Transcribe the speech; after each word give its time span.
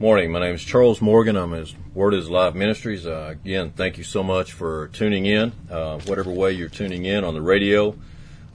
Morning. 0.00 0.32
My 0.32 0.40
name 0.40 0.54
is 0.54 0.62
Charles 0.64 1.02
Morgan. 1.02 1.36
I'm 1.36 1.50
with 1.50 1.74
Word 1.92 2.14
is 2.14 2.28
Alive 2.28 2.54
Ministries. 2.54 3.04
Uh, 3.04 3.28
again, 3.32 3.74
thank 3.76 3.98
you 3.98 4.02
so 4.02 4.22
much 4.22 4.54
for 4.54 4.88
tuning 4.94 5.26
in, 5.26 5.52
uh, 5.70 5.98
whatever 6.06 6.30
way 6.30 6.52
you're 6.52 6.70
tuning 6.70 7.04
in 7.04 7.22
on 7.22 7.34
the 7.34 7.42
radio, 7.42 7.94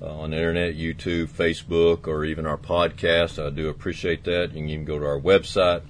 uh, 0.02 0.22
on 0.22 0.32
the 0.32 0.38
internet, 0.38 0.76
YouTube, 0.76 1.28
Facebook, 1.28 2.08
or 2.08 2.26
even 2.26 2.48
our 2.48 2.58
podcast. 2.58 3.38
I 3.38 3.52
do 3.52 3.70
appreciate 3.70 4.24
that. 4.24 4.54
You 4.54 4.62
can 4.62 4.70
even 4.70 4.86
go 4.86 4.98
to 4.98 5.06
our 5.06 5.20
website, 5.20 5.84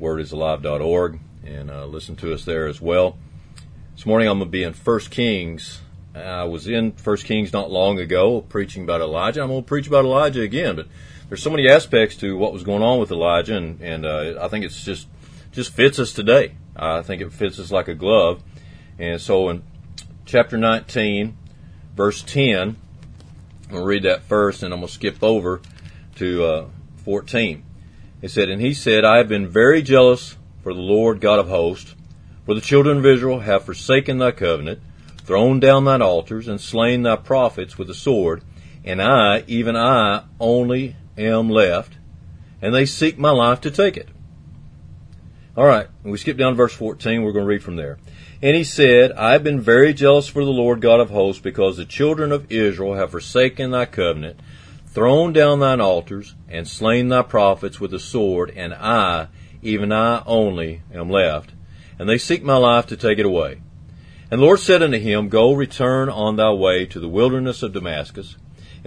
wordisalive.org, 0.00 1.20
and 1.46 1.70
uh, 1.70 1.86
listen 1.86 2.16
to 2.16 2.34
us 2.34 2.44
there 2.44 2.66
as 2.66 2.80
well. 2.80 3.18
This 3.94 4.04
morning 4.04 4.26
I'm 4.26 4.38
going 4.38 4.48
to 4.48 4.50
be 4.50 4.64
in 4.64 4.72
First 4.72 5.12
Kings. 5.12 5.80
I 6.12 6.42
was 6.42 6.66
in 6.66 6.90
First 6.90 7.24
Kings 7.24 7.52
not 7.52 7.70
long 7.70 8.00
ago, 8.00 8.40
preaching 8.40 8.82
about 8.82 9.00
Elijah. 9.00 9.42
I'm 9.42 9.48
going 9.48 9.62
to 9.62 9.68
preach 9.68 9.86
about 9.86 10.04
Elijah 10.04 10.40
again, 10.42 10.74
but 10.74 10.88
there's 11.28 11.42
so 11.42 11.50
many 11.50 11.68
aspects 11.68 12.16
to 12.16 12.36
what 12.36 12.52
was 12.52 12.62
going 12.62 12.82
on 12.82 12.98
with 12.98 13.10
Elijah, 13.10 13.56
and, 13.56 13.80
and 13.80 14.06
uh, 14.06 14.38
I 14.40 14.48
think 14.48 14.64
it's 14.64 14.84
just 14.84 15.06
just 15.52 15.72
fits 15.72 15.98
us 15.98 16.12
today. 16.12 16.54
I 16.76 17.02
think 17.02 17.22
it 17.22 17.32
fits 17.32 17.58
us 17.58 17.72
like 17.72 17.88
a 17.88 17.94
glove. 17.94 18.42
And 18.98 19.20
so 19.20 19.48
in 19.48 19.62
chapter 20.24 20.56
19, 20.56 21.36
verse 21.96 22.22
10, 22.22 22.58
I'm 22.58 22.76
going 23.68 23.82
to 23.82 23.86
read 23.86 24.02
that 24.04 24.22
first, 24.22 24.62
and 24.62 24.72
I'm 24.72 24.80
going 24.80 24.88
to 24.88 24.94
skip 24.94 25.22
over 25.22 25.60
to 26.16 26.44
uh, 26.44 26.66
14. 27.04 27.64
It 28.22 28.30
said, 28.30 28.48
And 28.48 28.60
he 28.60 28.74
said, 28.74 29.04
I 29.04 29.18
have 29.18 29.28
been 29.28 29.48
very 29.48 29.82
jealous 29.82 30.36
for 30.62 30.72
the 30.72 30.80
Lord 30.80 31.20
God 31.20 31.38
of 31.38 31.48
hosts, 31.48 31.94
for 32.44 32.54
the 32.54 32.60
children 32.60 32.98
of 32.98 33.06
Israel 33.06 33.40
have 33.40 33.64
forsaken 33.64 34.18
thy 34.18 34.32
covenant, 34.32 34.80
thrown 35.18 35.60
down 35.60 35.84
thine 35.84 36.02
altars, 36.02 36.48
and 36.48 36.60
slain 36.60 37.02
thy 37.02 37.16
prophets 37.16 37.76
with 37.76 37.88
the 37.88 37.94
sword, 37.94 38.42
and 38.84 39.02
I, 39.02 39.44
even 39.46 39.76
I, 39.76 40.24
only 40.40 40.96
am 41.18 41.50
left, 41.50 41.98
and 42.62 42.74
they 42.74 42.86
seek 42.86 43.18
my 43.18 43.30
life 43.30 43.60
to 43.62 43.70
take 43.70 43.96
it. 43.96 44.08
All 45.56 45.66
right, 45.66 45.88
we 46.04 46.16
skip 46.18 46.36
down 46.36 46.52
to 46.52 46.56
verse 46.56 46.72
14. 46.72 47.22
We're 47.22 47.32
going 47.32 47.44
to 47.44 47.48
read 47.48 47.64
from 47.64 47.76
there. 47.76 47.98
And 48.40 48.54
he 48.54 48.62
said, 48.62 49.10
I 49.12 49.32
have 49.32 49.42
been 49.42 49.60
very 49.60 49.92
jealous 49.92 50.28
for 50.28 50.44
the 50.44 50.52
Lord 50.52 50.80
God 50.80 51.00
of 51.00 51.10
hosts, 51.10 51.42
because 51.42 51.76
the 51.76 51.84
children 51.84 52.30
of 52.30 52.50
Israel 52.52 52.94
have 52.94 53.10
forsaken 53.10 53.72
thy 53.72 53.86
covenant, 53.86 54.38
thrown 54.86 55.32
down 55.32 55.58
thine 55.58 55.80
altars, 55.80 56.36
and 56.48 56.68
slain 56.68 57.08
thy 57.08 57.22
prophets 57.22 57.80
with 57.80 57.90
the 57.90 57.98
sword, 57.98 58.52
and 58.54 58.72
I, 58.72 59.28
even 59.60 59.92
I 59.92 60.22
only, 60.26 60.82
am 60.94 61.10
left, 61.10 61.50
and 61.98 62.08
they 62.08 62.18
seek 62.18 62.44
my 62.44 62.56
life 62.56 62.86
to 62.86 62.96
take 62.96 63.18
it 63.18 63.26
away. 63.26 63.60
And 64.30 64.40
the 64.40 64.44
Lord 64.44 64.60
said 64.60 64.82
unto 64.82 64.98
him, 64.98 65.28
Go, 65.28 65.52
return 65.52 66.08
on 66.08 66.36
thy 66.36 66.52
way 66.52 66.86
to 66.86 67.00
the 67.00 67.08
wilderness 67.08 67.62
of 67.64 67.72
Damascus, 67.72 68.36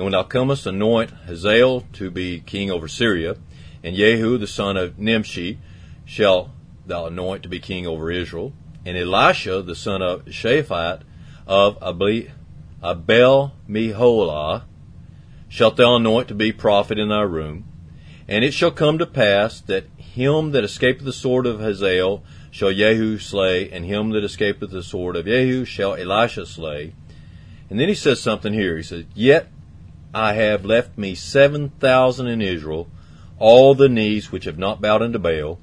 and 0.02 0.05
when 0.05 0.13
thou 0.13 0.23
comest, 0.23 0.66
anoint 0.66 1.11
Hazael 1.27 1.81
to 1.94 2.09
be 2.09 2.39
king 2.39 2.71
over 2.71 2.88
Syria, 2.88 3.35
and 3.83 3.95
Jehu 3.95 4.39
the 4.39 4.47
son 4.47 4.75
of 4.75 4.97
Nimshi 4.97 5.59
shall 6.05 6.49
thou 6.88 7.05
anoint 7.05 7.43
to 7.43 7.49
be 7.49 7.59
king 7.59 7.85
over 7.85 8.09
Israel, 8.09 8.52
and 8.83 8.97
Elisha 8.97 9.61
the 9.61 9.75
son 9.75 10.02
of 10.02 10.25
Shaphat 10.25 11.03
of 11.45 11.77
Abel 11.83 13.52
Meholah 13.69 14.63
shalt 15.47 15.77
thou 15.77 15.97
anoint 15.97 16.30
to 16.30 16.33
be 16.33 16.52
prophet 16.52 16.97
in 16.97 17.09
thy 17.09 17.21
room. 17.21 17.65
And 18.27 18.43
it 18.43 18.55
shall 18.55 18.71
come 18.71 18.97
to 18.97 19.05
pass 19.05 19.61
that 19.61 19.86
him 19.97 20.49
that 20.53 20.63
escapeth 20.63 21.05
the 21.05 21.13
sword 21.13 21.45
of 21.45 21.59
Hazael 21.59 22.23
shall 22.49 22.73
Jehu 22.73 23.19
slay, 23.19 23.69
and 23.69 23.86
him 23.86 24.09
that 24.09 24.23
escapeth 24.23 24.71
the 24.71 24.81
sword 24.81 25.15
of 25.15 25.25
Jehu 25.25 25.63
shall 25.63 25.93
Elisha 25.93 26.47
slay. 26.47 26.95
And 27.69 27.80
then 27.80 27.88
he 27.88 27.93
says 27.93 28.19
something 28.19 28.52
here. 28.52 28.77
He 28.77 28.83
says, 28.83 29.05
Yet 29.13 29.50
I 30.14 30.34
have 30.34 30.66
left 30.66 30.98
me 30.98 31.16
seven 31.16 31.70
thousand 31.70 32.28
in 32.28 32.42
Israel, 32.42 32.90
all 33.40 33.76
the 33.76 33.90
knees 33.90 34.31
which 34.31 34.45
have 34.45 34.58
not 34.58 34.81
bowed 34.81 35.02
unto 35.02 35.20
Baal, 35.20 35.59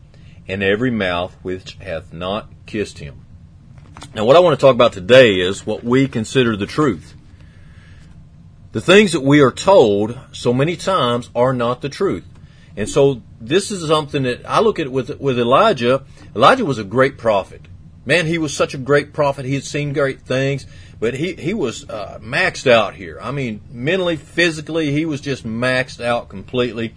and 0.47 0.63
every 0.63 0.91
mouth 0.91 1.37
which 1.43 1.75
hath 1.81 2.13
not 2.13 2.51
kissed 2.65 2.99
him. 2.99 3.25
Now, 4.15 4.25
what 4.25 4.37
I 4.37 4.41
want 4.41 4.59
to 4.59 4.61
talk 4.61 4.75
about 4.75 4.93
today 4.93 5.35
is 5.35 5.67
what 5.67 5.85
we 5.85 6.09
consider 6.09 6.57
the 6.57 6.67
truth. 6.67 7.15
The 8.73 8.81
things 8.81 9.13
that 9.13 9.23
we 9.23 9.41
are 9.41 9.51
told 9.51 10.19
so 10.33 10.53
many 10.53 10.77
times 10.77 11.31
are 11.35 11.53
not 11.53 11.81
the 11.81 11.89
truth. 11.89 12.25
And 12.77 12.89
so 12.89 13.23
this 13.41 13.71
is 13.71 13.87
something 13.89 14.23
that 14.23 14.49
I 14.49 14.61
look 14.61 14.79
at 14.79 14.93
with, 14.93 15.19
with 15.19 15.39
Elijah. 15.39 16.05
Elijah 16.37 16.65
was 16.65 16.79
a 16.79 16.85
great 16.85 17.19
prophet. 17.19 17.63
Man, 18.07 18.27
he 18.27 18.39
was 18.39 18.55
such 18.55 18.73
a 18.73 18.79
great 18.79 19.13
prophet. 19.13 19.45
He 19.45 19.55
had 19.55 19.65
seen 19.65 19.93
great 19.93 20.23
things. 20.23 20.65
But 21.01 21.15
he, 21.15 21.35
he 21.35 21.55
was 21.55 21.89
uh, 21.89 22.19
maxed 22.21 22.69
out 22.69 22.95
here. 22.95 23.19
I 23.21 23.31
mean, 23.31 23.61
mentally, 23.71 24.17
physically, 24.17 24.91
he 24.91 25.05
was 25.05 25.21
just 25.21 25.47
maxed 25.47 26.03
out 26.05 26.29
completely. 26.29 26.95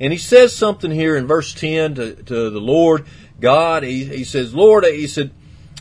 And 0.00 0.12
he 0.12 0.18
says 0.18 0.54
something 0.54 0.90
here 0.90 1.16
in 1.16 1.26
verse 1.26 1.54
10 1.54 1.94
to, 1.94 2.14
to 2.14 2.50
the 2.50 2.60
Lord 2.60 3.06
God. 3.40 3.84
He, 3.84 4.04
he 4.04 4.24
says, 4.24 4.54
Lord, 4.54 4.84
he 4.84 5.06
said, 5.06 5.30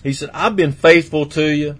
he 0.04 0.14
said, 0.14 0.30
I've 0.34 0.56
been 0.56 0.72
faithful 0.72 1.26
to 1.28 1.44
you. 1.44 1.78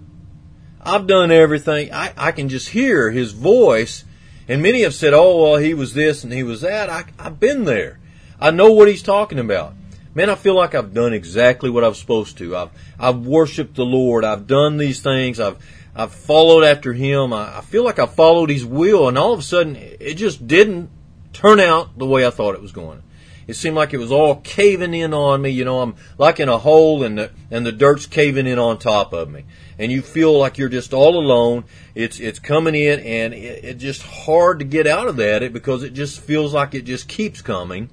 I've 0.80 1.06
done 1.06 1.30
everything. 1.30 1.92
I, 1.92 2.12
I 2.16 2.32
can 2.32 2.48
just 2.48 2.70
hear 2.70 3.10
his 3.10 3.32
voice. 3.32 4.04
And 4.48 4.62
many 4.62 4.82
have 4.82 4.94
said, 4.94 5.14
oh, 5.14 5.42
well, 5.42 5.56
he 5.56 5.74
was 5.74 5.94
this 5.94 6.24
and 6.24 6.32
he 6.32 6.42
was 6.42 6.60
that. 6.62 6.90
I, 6.90 7.04
I've 7.18 7.38
been 7.38 7.64
there. 7.64 8.00
I 8.40 8.50
know 8.50 8.72
what 8.72 8.88
he's 8.88 9.02
talking 9.02 9.38
about. 9.38 9.74
Man, 10.14 10.28
I 10.28 10.34
feel 10.34 10.54
like 10.54 10.74
I've 10.74 10.94
done 10.94 11.12
exactly 11.12 11.70
what 11.70 11.82
I 11.82 11.88
was 11.88 11.98
supposed 11.98 12.38
to. 12.38 12.56
I've, 12.56 12.70
I've 13.00 13.26
worshiped 13.26 13.74
the 13.74 13.84
Lord. 13.84 14.24
I've 14.24 14.46
done 14.46 14.76
these 14.76 15.00
things. 15.00 15.40
I've, 15.40 15.56
I've 15.96 16.12
followed 16.12 16.64
after 16.64 16.92
him. 16.92 17.32
I, 17.32 17.58
I 17.58 17.60
feel 17.60 17.84
like 17.84 17.98
I 17.98 18.06
followed 18.06 18.50
his 18.50 18.64
will, 18.64 19.08
and 19.08 19.16
all 19.16 19.32
of 19.32 19.38
a 19.38 19.42
sudden, 19.42 19.76
it 19.76 20.14
just 20.14 20.46
didn't 20.46 20.90
turn 21.32 21.60
out 21.60 21.98
the 21.98 22.06
way 22.06 22.26
I 22.26 22.30
thought 22.30 22.54
it 22.54 22.62
was 22.62 22.72
going. 22.72 23.02
It 23.46 23.54
seemed 23.54 23.76
like 23.76 23.92
it 23.92 23.98
was 23.98 24.10
all 24.10 24.36
caving 24.36 24.94
in 24.94 25.12
on 25.12 25.42
me. 25.42 25.50
You 25.50 25.64
know, 25.64 25.82
I'm 25.82 25.96
like 26.16 26.40
in 26.40 26.48
a 26.48 26.58
hole, 26.58 27.04
and 27.04 27.18
the 27.18 27.30
and 27.50 27.66
the 27.66 27.72
dirt's 27.72 28.06
caving 28.06 28.46
in 28.46 28.58
on 28.58 28.78
top 28.78 29.12
of 29.12 29.30
me, 29.30 29.44
and 29.78 29.92
you 29.92 30.00
feel 30.02 30.36
like 30.38 30.56
you're 30.56 30.68
just 30.68 30.94
all 30.94 31.16
alone. 31.16 31.64
It's 31.94 32.18
it's 32.18 32.38
coming 32.38 32.74
in, 32.74 33.00
and 33.00 33.34
it, 33.34 33.64
it's 33.64 33.82
just 33.82 34.02
hard 34.02 34.60
to 34.60 34.64
get 34.64 34.86
out 34.86 35.08
of 35.08 35.16
that 35.16 35.42
it 35.42 35.52
because 35.52 35.82
it 35.82 35.92
just 35.92 36.20
feels 36.20 36.54
like 36.54 36.74
it 36.74 36.82
just 36.82 37.06
keeps 37.06 37.42
coming, 37.42 37.90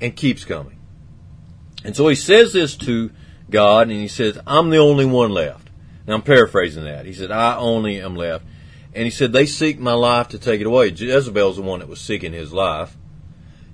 and 0.00 0.14
keeps 0.14 0.44
coming. 0.44 0.78
And 1.84 1.96
so 1.96 2.06
he 2.08 2.14
says 2.14 2.52
this 2.52 2.76
to 2.78 3.10
God, 3.50 3.88
and 3.88 3.98
he 3.98 4.08
says, 4.08 4.38
"I'm 4.46 4.70
the 4.70 4.78
only 4.78 5.04
one 5.04 5.32
left." 5.32 5.63
Now 6.06 6.14
I'm 6.14 6.22
paraphrasing 6.22 6.84
that. 6.84 7.06
He 7.06 7.12
said, 7.12 7.30
I 7.30 7.56
only 7.56 8.00
am 8.00 8.16
left. 8.16 8.44
And 8.94 9.04
he 9.04 9.10
said, 9.10 9.32
they 9.32 9.46
seek 9.46 9.78
my 9.78 9.92
life 9.92 10.28
to 10.28 10.38
take 10.38 10.60
it 10.60 10.66
away. 10.66 10.88
Jezebel's 10.88 11.56
the 11.56 11.62
one 11.62 11.80
that 11.80 11.88
was 11.88 12.00
seeking 12.00 12.32
his 12.32 12.52
life. 12.52 12.96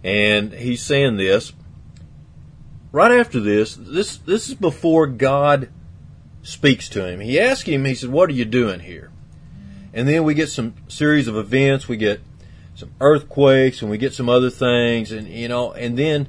And 0.03 0.53
he's 0.53 0.83
saying 0.83 1.17
this. 1.17 1.53
Right 2.93 3.13
after 3.13 3.39
this, 3.39 3.77
this, 3.77 4.17
this 4.17 4.49
is 4.49 4.55
before 4.55 5.07
God 5.07 5.69
speaks 6.43 6.89
to 6.91 7.07
him. 7.07 7.21
He 7.21 7.39
asks 7.39 7.69
him, 7.69 7.85
he 7.85 7.95
said, 7.95 8.11
what 8.11 8.31
are 8.31 8.35
you 8.35 8.45
doing 8.45 8.81
here? 8.81 9.11
And 9.93 10.09
then 10.09 10.25
we 10.25 10.35
get 10.35 10.49
some 10.49 10.75
series 10.89 11.29
of 11.29 11.37
events. 11.37 11.87
We 11.87 11.97
get 11.97 12.21
some 12.75 12.93
earthquakes 13.01 13.83
and 13.83 13.91
we 13.91 13.99
get 13.99 14.15
some 14.15 14.29
other 14.29 14.51
things 14.51 15.13
and, 15.13 15.29
you 15.29 15.49
know, 15.49 15.73
and 15.73 15.99
then 15.99 16.29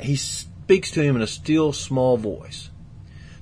he 0.00 0.16
speaks 0.16 0.90
to 0.92 1.02
him 1.02 1.14
in 1.14 1.22
a 1.22 1.26
still 1.26 1.72
small 1.72 2.16
voice. 2.16 2.70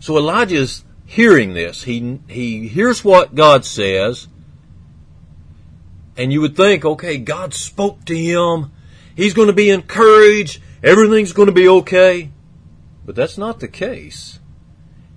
So 0.01 0.17
Elijah's 0.17 0.85
hearing 1.13 1.53
this. 1.53 1.83
He, 1.83 2.21
he 2.27 2.69
hears 2.69 3.05
what 3.05 3.35
God 3.35 3.67
says, 3.67 4.29
and 6.17 6.33
you 6.33 6.41
would 6.41 6.57
think, 6.57 6.87
okay, 6.87 7.19
God 7.19 7.53
spoke 7.53 8.07
to 8.07 8.17
him. 8.17 8.73
He's 9.15 9.35
going 9.35 9.49
to 9.49 9.53
be 9.53 9.69
encouraged. 9.69 10.63
Everything's 10.83 11.35
going 11.35 11.47
to 11.47 11.53
be 11.53 11.69
okay. 11.69 12.31
But 13.05 13.15
that's 13.15 13.37
not 13.37 13.61
the 13.61 13.69
case. 13.69 14.41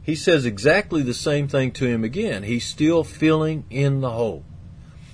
He 0.04 0.16
says 0.16 0.46
exactly 0.46 1.02
the 1.02 1.14
same 1.14 1.48
thing 1.48 1.72
to 1.74 1.86
him 1.86 2.04
again. 2.04 2.44
He's 2.44 2.66
still 2.66 3.06
feeling 3.06 3.64
in 3.70 4.02
the 4.02 4.12
hole. 4.12 4.44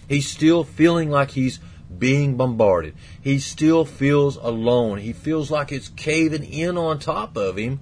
He's 0.09 0.27
still 0.27 0.63
feeling 0.63 1.11
like 1.11 1.31
he's 1.31 1.59
being 1.95 2.37
bombarded. 2.37 2.95
He 3.21 3.37
still 3.37 3.85
feels 3.85 4.35
alone. 4.35 4.97
He 4.97 5.13
feels 5.13 5.51
like 5.51 5.71
it's 5.71 5.89
caving 5.89 6.43
in 6.43 6.75
on 6.75 6.97
top 6.97 7.37
of 7.37 7.57
him. 7.57 7.81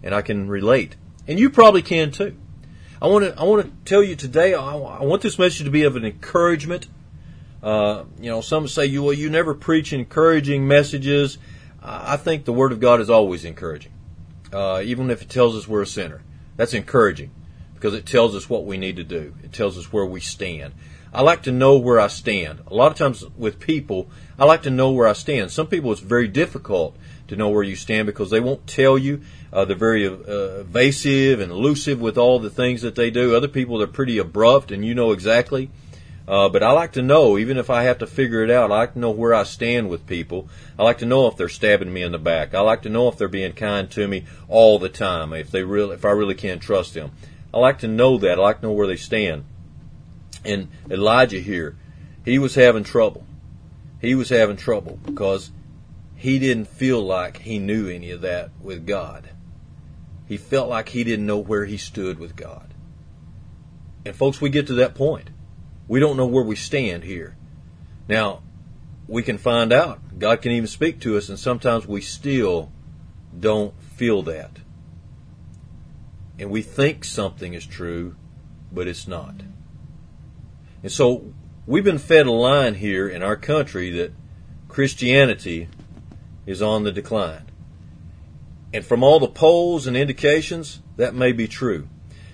And 0.00 0.14
I 0.14 0.22
can 0.22 0.48
relate 0.48 0.94
and 1.28 1.38
you 1.38 1.50
probably 1.50 1.82
can 1.82 2.10
too. 2.10 2.36
I 3.00 3.06
want 3.06 3.24
to 3.26 3.38
I 3.38 3.44
want 3.44 3.64
to 3.64 3.70
tell 3.84 4.02
you 4.02 4.16
today. 4.16 4.54
I, 4.54 4.76
I 4.76 5.04
want 5.04 5.22
this 5.22 5.38
message 5.38 5.64
to 5.64 5.70
be 5.70 5.84
of 5.84 5.94
an 5.94 6.04
encouragement. 6.04 6.88
Uh, 7.62 8.04
you 8.20 8.30
know, 8.30 8.40
some 8.40 8.66
say 8.66 8.86
you 8.86 9.04
well, 9.04 9.12
you 9.12 9.30
never 9.30 9.54
preach 9.54 9.92
encouraging 9.92 10.66
messages. 10.66 11.38
I 11.80 12.16
think 12.16 12.44
the 12.44 12.52
Word 12.52 12.72
of 12.72 12.80
God 12.80 13.00
is 13.00 13.08
always 13.08 13.44
encouraging, 13.44 13.92
uh, 14.52 14.82
even 14.84 15.10
if 15.10 15.22
it 15.22 15.28
tells 15.28 15.56
us 15.56 15.68
we're 15.68 15.82
a 15.82 15.86
sinner. 15.86 16.22
That's 16.56 16.74
encouraging 16.74 17.30
because 17.74 17.94
it 17.94 18.04
tells 18.04 18.34
us 18.34 18.50
what 18.50 18.64
we 18.64 18.76
need 18.76 18.96
to 18.96 19.04
do. 19.04 19.34
It 19.44 19.52
tells 19.52 19.78
us 19.78 19.92
where 19.92 20.04
we 20.04 20.20
stand. 20.20 20.74
I 21.12 21.22
like 21.22 21.42
to 21.44 21.52
know 21.52 21.78
where 21.78 21.98
I 21.98 22.08
stand. 22.08 22.60
A 22.66 22.74
lot 22.74 22.92
of 22.92 22.98
times 22.98 23.24
with 23.36 23.58
people, 23.60 24.08
I 24.38 24.44
like 24.44 24.62
to 24.62 24.70
know 24.70 24.90
where 24.92 25.08
I 25.08 25.14
stand. 25.14 25.50
Some 25.50 25.66
people, 25.66 25.90
it's 25.92 26.00
very 26.00 26.28
difficult 26.28 26.96
to 27.28 27.36
know 27.36 27.48
where 27.48 27.62
you 27.62 27.76
stand 27.76 28.06
because 28.06 28.30
they 28.30 28.40
won't 28.40 28.66
tell 28.66 28.96
you. 28.98 29.20
Uh, 29.52 29.64
they're 29.64 29.76
very 29.76 30.06
uh, 30.06 30.60
evasive 30.60 31.40
and 31.40 31.50
elusive 31.50 32.00
with 32.00 32.18
all 32.18 32.38
the 32.38 32.50
things 32.50 32.82
that 32.82 32.94
they 32.94 33.10
do. 33.10 33.34
Other 33.34 33.48
people, 33.48 33.78
they're 33.78 33.86
pretty 33.86 34.18
abrupt 34.18 34.70
and 34.70 34.84
you 34.84 34.94
know 34.94 35.12
exactly 35.12 35.70
Uh, 36.28 36.46
but 36.46 36.62
I 36.62 36.72
like 36.72 36.92
to 36.92 37.00
know, 37.02 37.38
even 37.38 37.56
if 37.56 37.70
I 37.70 37.84
have 37.84 37.98
to 37.98 38.06
figure 38.06 38.44
it 38.44 38.50
out, 38.50 38.70
I 38.70 38.76
like 38.76 38.92
to 38.92 38.98
know 38.98 39.10
where 39.10 39.32
I 39.32 39.44
stand 39.44 39.88
with 39.88 40.06
people. 40.06 40.46
I 40.78 40.82
like 40.82 40.98
to 40.98 41.06
know 41.06 41.26
if 41.26 41.38
they're 41.38 41.48
stabbing 41.48 41.90
me 41.90 42.02
in 42.02 42.12
the 42.12 42.18
back. 42.18 42.54
I 42.54 42.60
like 42.60 42.82
to 42.82 42.90
know 42.90 43.08
if 43.08 43.16
they're 43.16 43.28
being 43.28 43.54
kind 43.54 43.90
to 43.92 44.06
me 44.06 44.26
all 44.46 44.78
the 44.78 44.90
time. 44.90 45.32
If 45.32 45.50
they 45.50 45.62
really, 45.62 45.94
if 45.94 46.04
I 46.04 46.10
really 46.10 46.34
can't 46.34 46.60
trust 46.60 46.92
them, 46.92 47.12
I 47.54 47.58
like 47.58 47.78
to 47.78 47.88
know 47.88 48.18
that. 48.18 48.38
I 48.38 48.42
like 48.42 48.60
to 48.60 48.66
know 48.66 48.72
where 48.72 48.86
they 48.86 48.96
stand. 48.96 49.44
And 50.48 50.68
Elijah 50.90 51.40
here, 51.40 51.76
he 52.24 52.38
was 52.38 52.54
having 52.54 52.82
trouble. 52.82 53.26
He 54.00 54.14
was 54.14 54.30
having 54.30 54.56
trouble 54.56 54.98
because 55.04 55.50
he 56.16 56.38
didn't 56.38 56.68
feel 56.68 57.02
like 57.02 57.42
he 57.42 57.58
knew 57.58 57.86
any 57.86 58.10
of 58.12 58.22
that 58.22 58.50
with 58.62 58.86
God. 58.86 59.28
He 60.26 60.38
felt 60.38 60.70
like 60.70 60.88
he 60.88 61.04
didn't 61.04 61.26
know 61.26 61.36
where 61.36 61.66
he 61.66 61.76
stood 61.76 62.18
with 62.18 62.34
God. 62.34 62.72
And 64.06 64.16
folks, 64.16 64.40
we 64.40 64.48
get 64.48 64.66
to 64.68 64.74
that 64.74 64.94
point. 64.94 65.28
We 65.86 66.00
don't 66.00 66.16
know 66.16 66.26
where 66.26 66.44
we 66.44 66.56
stand 66.56 67.04
here. 67.04 67.36
Now, 68.08 68.40
we 69.06 69.22
can 69.22 69.36
find 69.36 69.70
out. 69.70 70.18
God 70.18 70.40
can 70.40 70.52
even 70.52 70.66
speak 70.66 70.98
to 71.00 71.18
us, 71.18 71.28
and 71.28 71.38
sometimes 71.38 71.86
we 71.86 72.00
still 72.00 72.72
don't 73.38 73.74
feel 73.82 74.22
that. 74.22 74.60
And 76.38 76.50
we 76.50 76.62
think 76.62 77.04
something 77.04 77.52
is 77.52 77.66
true, 77.66 78.16
but 78.72 78.88
it's 78.88 79.06
not. 79.06 79.34
And 80.82 80.92
so 80.92 81.32
we've 81.66 81.84
been 81.84 81.98
fed 81.98 82.26
a 82.26 82.32
line 82.32 82.74
here 82.74 83.08
in 83.08 83.22
our 83.22 83.36
country 83.36 83.90
that 83.90 84.12
Christianity 84.68 85.68
is 86.46 86.62
on 86.62 86.84
the 86.84 86.92
decline. 86.92 87.44
And 88.72 88.84
from 88.84 89.02
all 89.02 89.18
the 89.18 89.28
polls 89.28 89.86
and 89.86 89.96
indications, 89.96 90.80
that 90.96 91.14
may 91.14 91.32
be 91.32 91.48
true. 91.48 91.88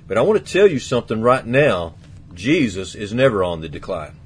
But 0.06 0.18
I 0.18 0.22
want 0.22 0.44
to 0.44 0.52
tell 0.52 0.66
you 0.66 0.78
something 0.78 1.22
right 1.22 1.46
now 1.46 1.94
Jesus 2.34 2.94
is 2.94 3.14
never 3.14 3.44
on 3.44 3.60
the 3.60 3.68
decline. 3.68 4.16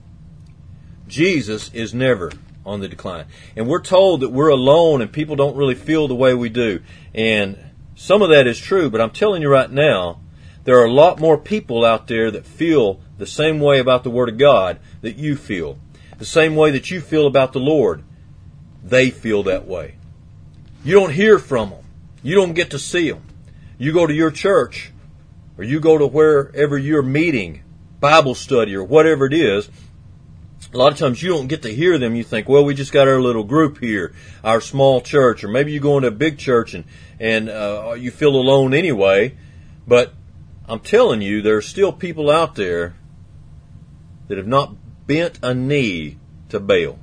Jesus 1.06 1.70
is 1.72 1.94
never 1.94 2.32
on 2.64 2.80
the 2.80 2.88
decline. 2.88 3.26
And 3.56 3.68
we're 3.68 3.82
told 3.82 4.20
that 4.20 4.30
we're 4.30 4.48
alone 4.48 5.02
and 5.02 5.12
people 5.12 5.36
don't 5.36 5.56
really 5.56 5.74
feel 5.74 6.08
the 6.08 6.14
way 6.14 6.34
we 6.34 6.48
do. 6.48 6.80
And 7.14 7.58
some 7.94 8.22
of 8.22 8.30
that 8.30 8.46
is 8.46 8.58
true, 8.58 8.90
but 8.90 9.00
I'm 9.00 9.10
telling 9.10 9.42
you 9.42 9.48
right 9.48 9.70
now, 9.70 10.20
there 10.64 10.78
are 10.78 10.86
a 10.86 10.92
lot 10.92 11.18
more 11.18 11.38
people 11.38 11.84
out 11.84 12.08
there 12.08 12.30
that 12.30 12.46
feel 12.46 13.00
the 13.18 13.26
same 13.26 13.60
way 13.60 13.78
about 13.78 14.04
the 14.04 14.10
Word 14.10 14.28
of 14.28 14.38
God 14.38 14.78
that 15.02 15.16
you 15.16 15.36
feel. 15.36 15.78
The 16.18 16.24
same 16.24 16.56
way 16.56 16.70
that 16.70 16.90
you 16.90 17.00
feel 17.00 17.26
about 17.26 17.52
the 17.52 17.60
Lord, 17.60 18.02
they 18.82 19.10
feel 19.10 19.42
that 19.44 19.66
way. 19.66 19.96
You 20.84 20.94
don't 20.94 21.12
hear 21.12 21.38
from 21.38 21.70
them. 21.70 21.84
You 22.22 22.34
don't 22.34 22.54
get 22.54 22.70
to 22.70 22.78
see 22.78 23.10
them. 23.10 23.22
You 23.78 23.92
go 23.92 24.06
to 24.06 24.14
your 24.14 24.30
church 24.30 24.92
or 25.56 25.64
you 25.64 25.80
go 25.80 25.98
to 25.98 26.06
wherever 26.06 26.78
you're 26.78 27.02
meeting 27.02 27.62
Bible 28.00 28.34
study 28.34 28.74
or 28.74 28.84
whatever 28.84 29.26
it 29.26 29.34
is, 29.34 29.68
a 30.72 30.76
lot 30.76 30.92
of 30.92 30.98
times 30.98 31.22
you 31.22 31.30
don't 31.30 31.46
get 31.46 31.62
to 31.62 31.74
hear 31.74 31.98
them. 31.98 32.14
You 32.14 32.24
think, 32.24 32.48
well, 32.48 32.64
we 32.64 32.74
just 32.74 32.92
got 32.92 33.08
our 33.08 33.20
little 33.20 33.44
group 33.44 33.78
here, 33.78 34.14
our 34.44 34.60
small 34.60 35.00
church, 35.00 35.42
or 35.42 35.48
maybe 35.48 35.72
you 35.72 35.80
go 35.80 35.96
into 35.96 36.08
a 36.08 36.12
big 36.12 36.38
church 36.38 36.74
and 36.74 36.84
and 37.18 37.48
uh, 37.48 37.96
you 37.98 38.10
feel 38.10 38.36
alone 38.36 38.74
anyway. 38.74 39.36
But 39.86 40.14
I'm 40.68 40.80
telling 40.80 41.22
you, 41.22 41.42
there 41.42 41.56
are 41.56 41.62
still 41.62 41.92
people 41.92 42.30
out 42.30 42.54
there 42.54 42.94
that 44.28 44.38
have 44.38 44.46
not 44.46 44.76
bent 45.06 45.38
a 45.42 45.54
knee 45.54 46.18
to 46.50 46.60
Baal. 46.60 46.98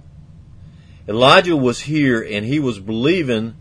Elijah 1.08 1.58
was 1.58 1.82
here 1.82 2.22
and 2.22 2.46
he 2.46 2.60
was 2.60 2.80
believing 2.80 3.56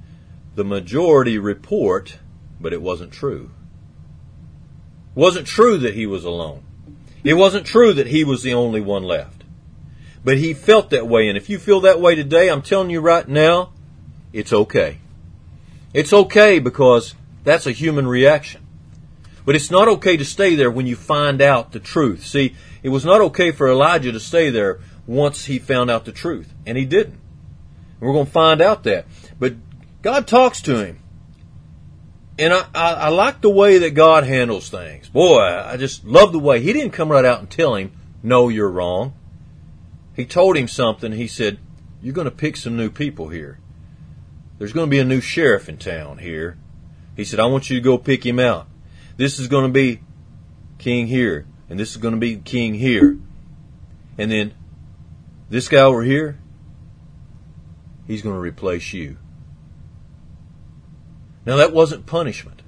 the 0.54 0.64
majority 0.64 1.38
report, 1.38 2.18
but 2.60 2.72
it 2.72 2.80
wasn't 2.80 3.12
true. 3.12 3.50
It 5.14 5.18
wasn't 5.18 5.46
true 5.46 5.78
that 5.78 5.94
he 5.94 6.06
was 6.06 6.24
alone. 6.24 6.62
It 7.22 7.34
wasn't 7.34 7.66
true 7.66 7.92
that 7.94 8.06
he 8.06 8.24
was 8.24 8.42
the 8.42 8.54
only 8.54 8.80
one 8.80 9.02
left. 9.02 9.44
But 10.22 10.38
he 10.38 10.54
felt 10.54 10.90
that 10.90 11.06
way, 11.06 11.28
and 11.28 11.36
if 11.36 11.50
you 11.50 11.58
feel 11.58 11.80
that 11.80 12.00
way 12.00 12.14
today, 12.14 12.48
I'm 12.48 12.62
telling 12.62 12.90
you 12.90 13.00
right 13.00 13.28
now, 13.28 13.72
it's 14.32 14.52
okay. 14.52 14.98
It's 15.92 16.12
okay 16.12 16.58
because 16.58 17.14
that's 17.44 17.66
a 17.66 17.72
human 17.72 18.06
reaction. 18.06 18.66
But 19.44 19.54
it's 19.54 19.70
not 19.70 19.88
okay 19.88 20.16
to 20.16 20.24
stay 20.24 20.54
there 20.54 20.70
when 20.70 20.86
you 20.86 20.96
find 20.96 21.42
out 21.42 21.72
the 21.72 21.78
truth. 21.78 22.26
See, 22.26 22.56
it 22.84 22.90
was 22.90 23.04
not 23.04 23.20
okay 23.22 23.50
for 23.50 23.66
Elijah 23.66 24.12
to 24.12 24.20
stay 24.20 24.50
there 24.50 24.78
once 25.06 25.46
he 25.46 25.58
found 25.58 25.90
out 25.90 26.04
the 26.04 26.12
truth, 26.12 26.52
and 26.66 26.78
he 26.78 26.84
didn't. 26.84 27.18
We're 27.98 28.12
going 28.12 28.26
to 28.26 28.30
find 28.30 28.60
out 28.60 28.84
that. 28.84 29.06
But 29.38 29.54
God 30.02 30.26
talks 30.26 30.60
to 30.62 30.84
him. 30.84 31.00
And 32.38 32.52
I, 32.52 32.66
I, 32.74 32.92
I 32.92 33.08
like 33.08 33.40
the 33.40 33.48
way 33.48 33.78
that 33.78 33.94
God 33.94 34.24
handles 34.24 34.68
things. 34.68 35.08
Boy, 35.08 35.40
I 35.40 35.78
just 35.78 36.04
love 36.04 36.32
the 36.32 36.38
way. 36.38 36.60
He 36.60 36.74
didn't 36.74 36.90
come 36.90 37.10
right 37.10 37.24
out 37.24 37.40
and 37.40 37.50
tell 37.50 37.74
him, 37.74 37.92
no, 38.22 38.50
you're 38.50 38.70
wrong. 38.70 39.14
He 40.14 40.26
told 40.26 40.56
him 40.56 40.68
something. 40.68 41.12
He 41.12 41.26
said, 41.26 41.58
you're 42.02 42.12
going 42.12 42.26
to 42.26 42.30
pick 42.30 42.58
some 42.58 42.76
new 42.76 42.90
people 42.90 43.28
here. 43.28 43.60
There's 44.58 44.74
going 44.74 44.88
to 44.88 44.90
be 44.90 44.98
a 44.98 45.04
new 45.04 45.22
sheriff 45.22 45.70
in 45.70 45.78
town 45.78 46.18
here. 46.18 46.58
He 47.16 47.24
said, 47.24 47.40
I 47.40 47.46
want 47.46 47.70
you 47.70 47.76
to 47.76 47.82
go 47.82 47.96
pick 47.96 48.26
him 48.26 48.38
out. 48.38 48.66
This 49.16 49.38
is 49.38 49.48
going 49.48 49.64
to 49.64 49.72
be 49.72 50.00
king 50.76 51.06
here, 51.06 51.46
and 51.68 51.78
this 51.78 51.90
is 51.90 51.96
going 51.96 52.14
to 52.14 52.20
be 52.20 52.36
king 52.36 52.74
here. 52.74 53.18
And 54.18 54.30
then 54.30 54.54
this 55.50 55.68
guy 55.68 55.80
over 55.80 56.02
here, 56.02 56.38
he's 58.06 58.22
going 58.22 58.34
to 58.34 58.40
replace 58.40 58.92
you. 58.92 59.16
Now 61.46 61.56
that 61.56 61.72
wasn't 61.72 62.06
punishment. 62.06 62.62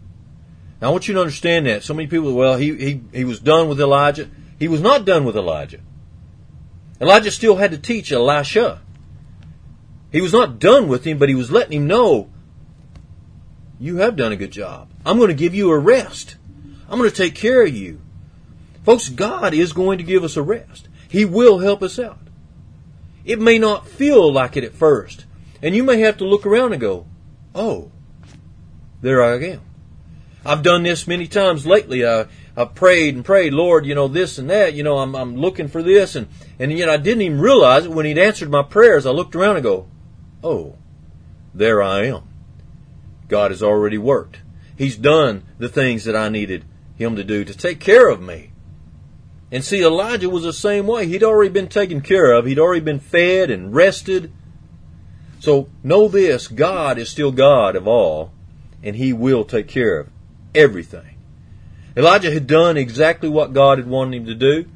Now 0.81 0.89
I 0.89 0.91
want 0.91 1.09
you 1.09 1.15
to 1.15 1.21
understand 1.21 1.67
that. 1.67 1.83
So 1.83 1.95
many 1.95 2.09
people, 2.09 2.35
well, 2.35 2.57
he, 2.57 2.75
he, 2.75 3.01
he 3.13 3.25
was 3.25 3.41
done 3.41 3.69
with 3.69 3.81
Elijah. 3.81 4.29
He 4.59 4.69
was 4.69 4.81
not 4.81 5.05
done 5.05 5.25
with 5.25 5.37
Elijah. 5.37 5.81
Elijah 7.01 7.31
still 7.31 7.57
had 7.57 7.71
to 7.73 7.79
teach 7.79 8.13
Elisha. 8.13 8.81
He 10.11 10.21
was 10.21 10.33
not 10.33 10.59
done 10.59 10.89
with 10.89 11.05
him, 11.07 11.19
but 11.19 11.29
he 11.29 11.35
was 11.35 11.51
letting 11.51 11.73
him 11.73 11.87
know, 11.87 12.31
you 13.79 13.97
have 13.99 14.17
done 14.17 14.33
a 14.33 14.37
good 14.37 14.51
job. 14.51 14.89
I'm 15.05 15.19
going 15.19 15.29
to 15.29 15.35
give 15.35 15.55
you 15.55 15.71
a 15.71 15.79
rest. 15.79 16.37
I'm 16.89 16.99
going 16.99 17.11
to 17.11 17.17
take 17.17 17.35
care 17.35 17.63
of 17.63 17.77
you. 17.77 18.01
Folks, 18.87 19.09
God 19.09 19.53
is 19.53 19.73
going 19.73 19.99
to 19.99 20.05
give 20.05 20.23
us 20.23 20.37
a 20.37 20.43
rest. 20.43 20.89
He 21.09 21.25
will 21.25 21.59
help 21.59 21.83
us 21.83 21.99
out. 21.99 22.21
It 23.25 23.41
may 23.41 23.59
not 23.59 23.89
feel 23.89 24.33
like 24.33 24.57
it 24.57 24.63
at 24.63 24.75
first. 24.75 25.27
And 25.61 25.75
you 25.75 25.83
may 25.83 25.99
have 25.99 26.19
to 26.19 26.25
look 26.25 26.47
around 26.47 26.71
and 26.71 26.81
go, 26.81 27.05
oh, 27.53 27.91
there 29.03 29.25
I 29.25 29.41
am. 29.41 29.61
I've 30.45 30.63
done 30.63 30.85
this 30.85 31.09
many 31.09 31.27
times 31.27 31.67
lately. 31.67 32.07
I, 32.07 32.27
I've 32.57 32.77
prayed 32.77 33.17
and 33.17 33.25
prayed, 33.25 33.53
Lord, 33.53 33.87
you 33.87 33.97
know, 33.97 34.07
this 34.07 34.39
and 34.39 34.49
that, 34.51 34.75
you 34.75 34.85
know, 34.85 34.99
I'm, 34.99 35.17
I'm 35.17 35.37
looking 35.37 35.67
for 35.67 35.83
this. 35.83 36.15
And, 36.15 36.29
and 36.61 36.71
yet 36.71 36.89
I 36.89 36.97
didn't 36.97 37.23
even 37.23 37.41
realize 37.41 37.87
it 37.87 37.91
when 37.91 38.07
he'd 38.07 38.19
answered 38.19 38.51
my 38.51 38.63
prayers. 38.63 39.05
I 39.05 39.11
looked 39.11 39.35
around 39.35 39.57
and 39.57 39.65
go, 39.65 39.89
oh, 40.45 40.77
there 41.53 41.83
I 41.83 42.05
am. 42.05 42.23
God 43.27 43.51
has 43.51 43.65
already 43.65 43.99
worked. 43.99 44.43
He's 44.79 44.97
done 44.97 45.43
the 45.59 45.69
things 45.69 46.05
that 46.05 46.15
I 46.15 46.29
needed 46.29 46.65
him 46.95 47.17
to 47.17 47.25
do 47.25 47.45
to 47.45 47.53
take 47.53 47.81
care 47.81 48.09
of 48.09 48.23
me. 48.23 48.53
And 49.53 49.65
see, 49.65 49.83
Elijah 49.83 50.29
was 50.29 50.43
the 50.43 50.53
same 50.53 50.87
way. 50.87 51.07
He'd 51.07 51.23
already 51.23 51.51
been 51.51 51.69
taken 51.69 52.01
care 52.01 52.33
of. 52.33 52.47
He'd 52.47 52.59
already 52.59 52.81
been 52.81 53.01
fed 53.01 53.51
and 53.51 53.75
rested. 53.75 54.33
So 55.39 55.69
know 55.85 56.09
this, 56.09 56.49
God 56.49 56.99
is 56.99 57.09
still 57.09 57.31
God 57.31 57.77
of 57.77 57.87
all 57.87 58.33
and 58.87 58.97
he 58.97 59.13
will 59.13 59.45
take 59.45 59.67
care 59.67 59.99
of 59.99 60.09
everything. 60.55 61.17
Elijah 61.97 62.31
had 62.31 62.47
done 62.47 62.77
exactly 62.77 63.29
what 63.29 63.53
God 63.53 63.79
had 63.79 63.89
wanted 63.89 64.19
him 64.19 64.27
to 64.27 64.35
do. 64.35 64.67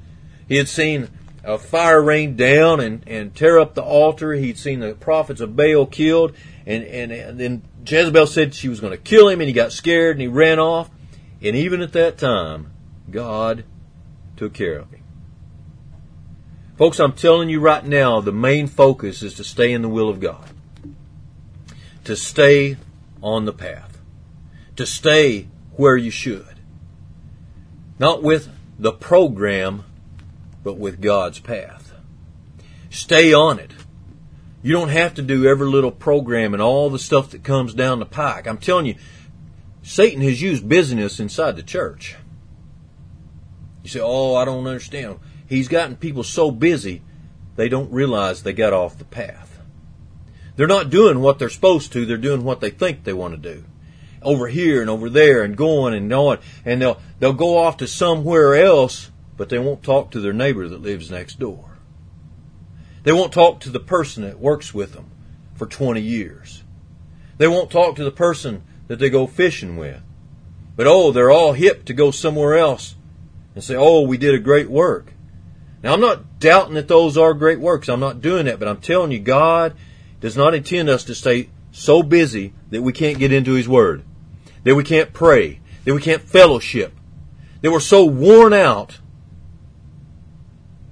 He 0.49 0.57
had 0.57 0.69
seen 0.69 1.09
a 1.45 1.59
fire 1.59 2.03
rain 2.03 2.35
down 2.35 2.81
and, 2.81 3.05
and 3.07 3.35
tear 3.35 3.59
up 3.59 3.75
the 3.75 3.83
altar. 3.83 4.33
He'd 4.33 4.59
seen 4.59 4.81
the 4.81 4.95
prophets 4.95 5.41
of 5.41 5.55
Baal 5.55 5.87
killed. 5.87 6.35
And, 6.67 6.83
and, 6.85 7.13
and 7.13 7.39
then 7.39 7.63
Jezebel 7.87 8.27
said 8.27 8.53
she 8.53 8.69
was 8.69 8.81
going 8.81 8.93
to 8.93 8.97
kill 8.97 9.29
him, 9.29 9.41
and 9.41 9.49
he 9.49 9.53
got 9.53 9.73
scared 9.73 10.17
and 10.17 10.23
he 10.23 10.29
ran 10.29 10.59
off. 10.59 10.91
And 11.41 11.55
even 11.55 11.81
at 11.83 11.93
that 11.93 12.19
time, 12.19 12.73
God 13.11 13.65
took 14.41 14.53
care 14.53 14.79
of 14.79 14.91
him. 14.91 15.05
Folks, 16.77 16.99
I'm 16.99 17.13
telling 17.13 17.49
you 17.49 17.61
right 17.61 17.85
now, 17.85 18.21
the 18.21 18.33
main 18.33 18.67
focus 18.67 19.23
is 19.23 19.35
to 19.35 19.45
stay 19.45 19.73
in 19.73 19.83
the 19.83 19.89
will 19.89 20.09
of 20.09 20.19
God, 20.19 20.49
to 22.05 22.17
stay 22.17 22.77
on 23.23 23.45
the 23.45 23.53
path 23.53 23.91
to 24.81 24.87
stay 24.87 25.47
where 25.77 25.97
you 25.97 26.11
should. 26.11 26.59
Not 27.99 28.23
with 28.23 28.49
the 28.79 28.93
program, 28.93 29.85
but 30.65 30.79
with 30.79 31.03
God's 31.03 31.39
path. 31.39 31.93
Stay 32.89 33.35
on 33.35 33.59
it. 33.59 33.73
You 34.63 34.73
don't 34.73 34.89
have 34.89 35.13
to 35.17 35.23
do 35.23 35.47
every 35.47 35.67
little 35.67 35.91
program 35.91 36.55
and 36.55 36.63
all 36.63 36.89
the 36.89 36.99
stuff 36.99 37.31
that 37.33 37.45
comes 37.45 37.75
down 37.75 37.99
the 37.99 38.07
pike. 38.07 38.47
I'm 38.47 38.57
telling 38.57 38.87
you, 38.87 38.95
Satan 39.83 40.23
has 40.23 40.41
used 40.41 40.67
business 40.67 41.21
inside 41.21 41.57
the 41.57 41.63
church. 41.63 42.17
You 43.83 43.91
say, 43.91 44.01
oh, 44.03 44.35
I 44.35 44.45
don't 44.45 44.67
understand. 44.67 45.19
He's 45.49 45.69
gotten 45.69 45.97
people 45.97 46.23
so 46.23 46.51
busy, 46.51 47.03
they 47.57 47.69
don't 47.69 47.93
realize 47.93 48.43
they 48.43 48.53
got 48.53 48.73
off 48.73 48.99
the 48.99 49.05
path. 49.05 49.59
They're 50.57 50.67
not 50.67 50.91
doing 50.91 51.21
what 51.21 51.39
they're 51.39 51.49
supposed 51.49 51.93
to, 51.93 52.05
they're 52.05 52.17
doing 52.17 52.45
what 52.45 52.61
they 52.61 52.71
think 52.71 53.05
they 53.05 53.13
want 53.13 53.35
to 53.35 53.55
do 53.55 53.65
over 54.23 54.49
here 54.49 54.81
and 54.81 54.91
over 54.91 55.09
there 55.09 55.43
and 55.43 55.57
going 55.57 55.95
and 55.95 56.11
going 56.11 56.39
and 56.65 56.83
they'll 56.83 57.01
they'll 57.19 57.33
go 57.33 57.57
off 57.57 57.79
to 57.79 57.87
somewhere 57.87 58.55
else 58.55 59.11
but 59.37 59.49
they 59.49 59.59
won't 59.59 59.83
talk 59.83 60.11
to 60.11 60.21
their 60.21 60.35
neighbor 60.35 60.69
that 60.69 60.83
lives 60.83 61.11
next 61.11 61.39
door. 61.39 61.79
They 63.05 63.13
won't 63.13 63.33
talk 63.33 63.61
to 63.61 63.71
the 63.71 63.81
person 63.81 64.23
that 64.23 64.39
works 64.39 64.75
with 64.75 64.93
them 64.93 65.11
for 65.55 65.67
20 65.67 66.03
years. 66.03 66.63
They 67.39 67.49
won't 67.49 67.71
talk 67.71 67.97
to 67.97 68.05
the 68.05 68.11
person 68.11 68.63
that 68.89 68.99
they 68.99 69.09
go 69.09 69.27
fishing 69.27 69.79
with. 69.79 70.03
But 70.77 70.87
oh, 70.87 71.11
they're 71.11 71.31
all 71.31 71.55
hip 71.55 71.87
to 71.87 71.95
go 71.95 72.11
somewhere 72.11 72.55
else 72.59 72.97
and 73.55 73.65
say, 73.65 73.75
oh, 73.77 74.03
we 74.03 74.17
did 74.17 74.35
a 74.35 74.39
great 74.39 74.71
work. 74.71 75.13
Now, 75.83 75.95
I'm 75.95 76.01
not 76.01 76.39
doubting 76.39 76.75
that 76.75 76.89
those 76.89 77.17
are 77.17 77.35
great 77.35 77.59
works. 77.59 77.89
I'm 77.89 78.01
not 78.01 78.21
doing 78.21 78.47
that, 78.47 78.59
but 78.59 78.69
I'm 78.69 78.81
telling 78.81 79.13
you, 79.13 79.19
God 79.19 79.75
does 80.21 80.37
not 80.37 80.55
intend 80.55 80.89
us 80.89 81.05
to 81.05 81.15
stay 81.15 81.49
so 81.73 82.03
busy 82.03 82.53
that 82.71 82.83
we 82.83 82.93
can't 82.93 83.19
get 83.19 83.33
into 83.33 83.53
His 83.53 83.69
Word, 83.69 84.05
that 84.65 84.75
we 84.75 84.85
can't 84.85 85.13
pray, 85.13 85.61
that 85.85 85.95
we 85.95 86.01
can't 86.01 86.23
fellowship, 86.23 86.93
that 87.63 87.71
we're 87.71 87.81
so 87.81 88.05
worn 88.05 88.53
out 88.53 88.99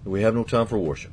that 0.04 0.10
we 0.10 0.22
have 0.22 0.34
no 0.34 0.44
time 0.44 0.66
for 0.66 0.78
worship. 0.78 1.12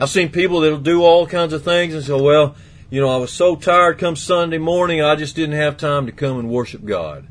I've 0.00 0.08
seen 0.08 0.30
people 0.30 0.60
that'll 0.60 0.78
do 0.78 1.04
all 1.04 1.26
kinds 1.26 1.52
of 1.52 1.62
things 1.62 1.94
and 1.94 2.02
say, 2.02 2.20
well, 2.20 2.56
you 2.88 3.00
know, 3.00 3.08
I 3.08 3.18
was 3.18 3.32
so 3.32 3.54
tired 3.54 3.98
come 3.98 4.16
Sunday 4.16 4.58
morning, 4.58 5.00
I 5.00 5.14
just 5.14 5.36
didn't 5.36 5.56
have 5.56 5.76
time 5.76 6.06
to 6.06 6.12
come 6.12 6.38
and 6.38 6.48
worship 6.48 6.84
God. 6.84 7.28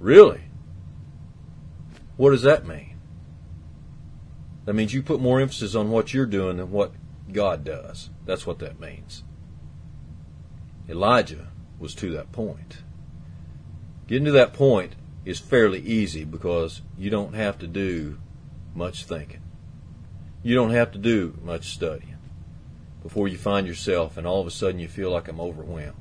Really? 0.00 0.40
What 2.16 2.30
does 2.30 2.42
that 2.42 2.66
mean? 2.66 2.98
That 4.64 4.74
means 4.74 4.92
you 4.92 5.02
put 5.02 5.20
more 5.20 5.40
emphasis 5.40 5.74
on 5.74 5.90
what 5.90 6.12
you're 6.12 6.26
doing 6.26 6.56
than 6.56 6.70
what 6.70 6.92
God 7.32 7.64
does. 7.64 8.10
That's 8.24 8.46
what 8.46 8.58
that 8.58 8.80
means. 8.80 9.22
Elijah 10.88 11.48
was 11.78 11.94
to 11.96 12.10
that 12.12 12.32
point. 12.32 12.78
Getting 14.06 14.24
to 14.24 14.32
that 14.32 14.52
point 14.52 14.94
is 15.24 15.38
fairly 15.38 15.80
easy 15.80 16.24
because 16.24 16.82
you 16.96 17.10
don't 17.10 17.34
have 17.34 17.58
to 17.58 17.66
do 17.66 18.18
much 18.74 19.04
thinking. 19.04 19.42
You 20.42 20.54
don't 20.54 20.70
have 20.70 20.92
to 20.92 20.98
do 20.98 21.38
much 21.42 21.70
studying 21.70 22.16
before 23.02 23.28
you 23.28 23.36
find 23.36 23.66
yourself 23.66 24.16
and 24.16 24.26
all 24.26 24.40
of 24.40 24.46
a 24.46 24.50
sudden 24.50 24.80
you 24.80 24.88
feel 24.88 25.10
like 25.10 25.28
I'm 25.28 25.40
overwhelmed. 25.40 25.96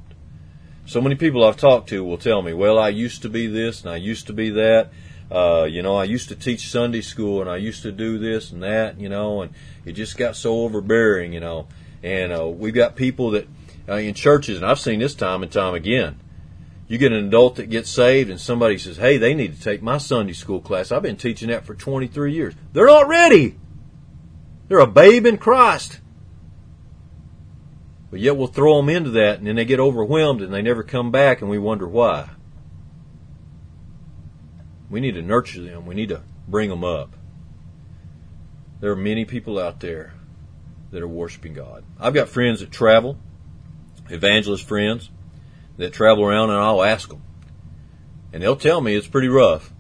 So 0.85 1.01
many 1.01 1.15
people 1.15 1.43
I've 1.43 1.57
talked 1.57 1.89
to 1.89 2.03
will 2.03 2.17
tell 2.17 2.43
me, 2.43 2.53
well, 2.53 2.77
I 2.77 2.89
used 2.89 3.23
to 3.23 3.29
be 3.29 3.47
this 3.47 3.81
and 3.81 3.89
I 3.89 3.95
used 3.95 4.27
to 4.27 4.33
be 4.33 4.51
that. 4.51 4.91
Uh, 5.35 5.65
you 5.65 5.81
know, 5.81 5.97
I 5.97 6.05
used 6.05 6.29
to 6.29 6.35
teach 6.35 6.69
Sunday 6.69 7.01
school 7.01 7.41
and 7.41 7.49
I 7.49 7.57
used 7.57 7.83
to 7.83 7.91
do 7.91 8.17
this 8.17 8.51
and 8.51 8.63
that, 8.63 8.97
you 8.97 9.09
know, 9.09 9.41
and 9.41 9.53
it 9.83 9.91
just 9.91 10.17
got 10.17 10.37
so 10.37 10.61
overbearing, 10.61 11.33
you 11.33 11.41
know. 11.41 11.67
And 12.01 12.31
uh, 12.31 12.47
we've 12.47 12.73
got 12.73 12.95
people 12.95 13.31
that 13.31 13.45
uh, 13.89 13.95
in 13.95 14.13
churches, 14.13 14.57
and 14.57 14.65
I've 14.65 14.79
seen 14.79 14.99
this 14.99 15.13
time 15.13 15.43
and 15.43 15.51
time 15.51 15.73
again. 15.73 16.21
You 16.87 16.97
get 16.97 17.11
an 17.11 17.25
adult 17.25 17.55
that 17.55 17.69
gets 17.69 17.89
saved, 17.89 18.29
and 18.29 18.39
somebody 18.39 18.77
says, 18.77 18.95
"Hey, 18.95 19.17
they 19.17 19.33
need 19.33 19.55
to 19.55 19.61
take 19.61 19.81
my 19.81 19.97
Sunday 19.97 20.33
school 20.33 20.61
class. 20.61 20.91
I've 20.91 21.01
been 21.01 21.17
teaching 21.17 21.49
that 21.49 21.65
for 21.65 21.73
23 21.73 22.31
years. 22.31 22.53
They're 22.71 22.85
not 22.85 23.07
ready. 23.07 23.57
They're 24.67 24.79
a 24.79 24.87
babe 24.87 25.25
in 25.25 25.37
Christ." 25.37 25.99
But 28.09 28.19
yet 28.21 28.37
we'll 28.37 28.47
throw 28.47 28.77
them 28.77 28.87
into 28.87 29.09
that, 29.11 29.39
and 29.39 29.47
then 29.47 29.55
they 29.55 29.65
get 29.65 29.79
overwhelmed, 29.79 30.41
and 30.41 30.53
they 30.53 30.61
never 30.61 30.83
come 30.83 31.11
back, 31.11 31.41
and 31.41 31.49
we 31.49 31.59
wonder 31.59 31.87
why. 31.87 32.29
We 34.89 34.99
need 34.99 35.15
to 35.15 35.21
nurture 35.21 35.61
them. 35.61 35.85
We 35.85 35.95
need 35.95 36.09
to 36.09 36.21
bring 36.47 36.69
them 36.69 36.83
up. 36.83 37.15
There 38.79 38.91
are 38.91 38.95
many 38.95 39.25
people 39.25 39.57
out 39.57 39.79
there 39.79 40.13
that 40.91 41.01
are 41.01 41.07
worshiping 41.07 41.53
God. 41.53 41.83
I've 41.99 42.13
got 42.13 42.29
friends 42.29 42.59
that 42.59 42.71
travel, 42.71 43.17
evangelist 44.09 44.67
friends 44.67 45.09
that 45.77 45.93
travel 45.93 46.23
around, 46.23 46.51
and 46.51 46.59
I'll 46.59 46.83
ask 46.83 47.09
them. 47.09 47.23
And 48.31 48.43
they'll 48.43 48.55
tell 48.55 48.81
me 48.81 48.95
it's 48.95 49.07
pretty 49.07 49.27
rough. 49.27 49.73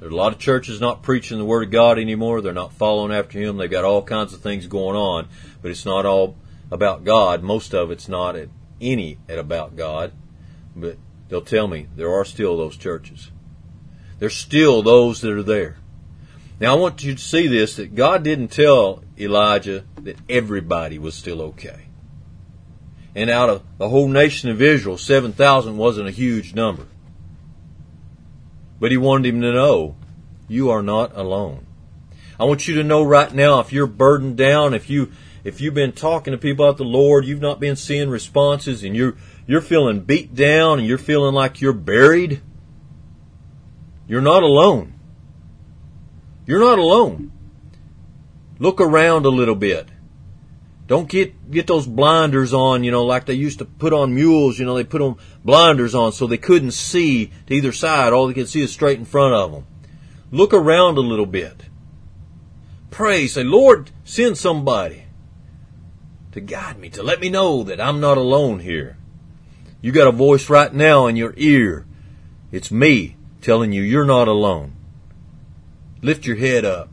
There's 0.00 0.12
a 0.12 0.16
lot 0.16 0.32
of 0.32 0.38
churches 0.38 0.80
not 0.80 1.02
preaching 1.02 1.38
the 1.38 1.44
Word 1.44 1.64
of 1.64 1.70
God 1.70 1.98
anymore. 1.98 2.40
They're 2.40 2.52
not 2.52 2.72
following 2.72 3.12
after 3.12 3.38
Him. 3.38 3.56
They've 3.56 3.70
got 3.70 3.84
all 3.84 4.02
kinds 4.02 4.32
of 4.32 4.40
things 4.40 4.66
going 4.66 4.96
on, 4.96 5.28
but 5.60 5.70
it's 5.70 5.84
not 5.84 6.06
all 6.06 6.36
about 6.70 7.04
God. 7.04 7.42
Most 7.42 7.74
of 7.74 7.90
it's 7.90 8.08
not 8.08 8.36
at 8.36 8.48
any 8.80 9.18
at 9.28 9.38
about 9.38 9.76
God. 9.76 10.12
But 10.76 10.98
they'll 11.28 11.40
tell 11.40 11.66
me 11.66 11.88
there 11.96 12.12
are 12.12 12.24
still 12.24 12.56
those 12.56 12.76
churches. 12.76 13.30
There's 14.18 14.36
still 14.36 14.82
those 14.82 15.20
that 15.20 15.32
are 15.32 15.42
there. 15.42 15.76
Now 16.60 16.76
I 16.76 16.78
want 16.78 17.04
you 17.04 17.14
to 17.14 17.20
see 17.20 17.46
this 17.46 17.76
that 17.76 17.94
God 17.94 18.22
didn't 18.22 18.48
tell 18.48 19.04
Elijah 19.18 19.84
that 20.02 20.18
everybody 20.28 20.98
was 20.98 21.14
still 21.14 21.40
okay. 21.42 21.86
And 23.14 23.30
out 23.30 23.48
of 23.48 23.62
the 23.78 23.88
whole 23.88 24.08
nation 24.08 24.50
of 24.50 24.62
Israel, 24.62 24.98
7,000 24.98 25.76
wasn't 25.76 26.08
a 26.08 26.12
huge 26.12 26.54
number. 26.54 26.86
But 28.80 28.90
he 28.90 28.96
wanted 28.96 29.34
him 29.34 29.40
to 29.40 29.52
know, 29.52 29.96
you 30.46 30.70
are 30.70 30.82
not 30.82 31.16
alone. 31.16 31.66
I 32.38 32.44
want 32.44 32.68
you 32.68 32.76
to 32.76 32.84
know 32.84 33.02
right 33.02 33.32
now, 33.32 33.58
if 33.58 33.72
you're 33.72 33.88
burdened 33.88 34.36
down, 34.36 34.72
if 34.72 34.88
you, 34.88 35.10
if 35.42 35.60
you've 35.60 35.74
been 35.74 35.92
talking 35.92 36.30
to 36.30 36.38
people 36.38 36.64
about 36.64 36.76
the 36.76 36.84
Lord, 36.84 37.24
you've 37.24 37.40
not 37.40 37.58
been 37.58 37.74
seeing 37.74 38.08
responses 38.08 38.84
and 38.84 38.94
you're, 38.94 39.16
you're 39.46 39.60
feeling 39.60 40.00
beat 40.00 40.34
down 40.34 40.78
and 40.78 40.86
you're 40.86 40.98
feeling 40.98 41.34
like 41.34 41.60
you're 41.60 41.72
buried, 41.72 42.40
you're 44.08 44.22
not 44.22 44.42
alone. 44.42 44.94
You're 46.46 46.60
not 46.60 46.78
alone. 46.78 47.30
Look 48.58 48.80
around 48.80 49.26
a 49.26 49.28
little 49.28 49.54
bit. 49.54 49.86
Don't 50.86 51.08
get 51.08 51.50
get 51.50 51.66
those 51.66 51.86
blinders 51.86 52.54
on, 52.54 52.82
you 52.82 52.90
know, 52.90 53.04
like 53.04 53.26
they 53.26 53.34
used 53.34 53.58
to 53.58 53.66
put 53.66 53.92
on 53.92 54.14
mules. 54.14 54.58
You 54.58 54.64
know, 54.64 54.74
they 54.74 54.84
put 54.84 55.00
them 55.00 55.16
blinders 55.44 55.94
on 55.94 56.12
so 56.12 56.26
they 56.26 56.38
couldn't 56.38 56.70
see 56.70 57.30
to 57.46 57.54
either 57.54 57.72
side. 57.72 58.14
All 58.14 58.26
they 58.26 58.32
could 58.32 58.48
see 58.48 58.62
is 58.62 58.72
straight 58.72 58.98
in 58.98 59.04
front 59.04 59.34
of 59.34 59.52
them. 59.52 59.66
Look 60.32 60.54
around 60.54 60.96
a 60.96 61.02
little 61.02 61.26
bit. 61.26 61.64
Pray, 62.90 63.26
say, 63.26 63.44
Lord, 63.44 63.90
send 64.04 64.38
somebody 64.38 65.04
to 66.32 66.40
guide 66.40 66.78
me, 66.78 66.88
to 66.90 67.02
let 67.02 67.20
me 67.20 67.28
know 67.28 67.62
that 67.64 67.80
I'm 67.80 68.00
not 68.00 68.16
alone 68.16 68.60
here. 68.60 68.96
You 69.82 69.92
got 69.92 70.08
a 70.08 70.12
voice 70.12 70.48
right 70.48 70.72
now 70.72 71.06
in 71.06 71.16
your 71.16 71.34
ear. 71.36 71.86
It's 72.50 72.70
me 72.70 73.17
telling 73.48 73.72
you 73.72 73.80
you're 73.80 74.04
not 74.04 74.28
alone. 74.28 74.74
Lift 76.02 76.26
your 76.26 76.36
head 76.36 76.66
up. 76.66 76.90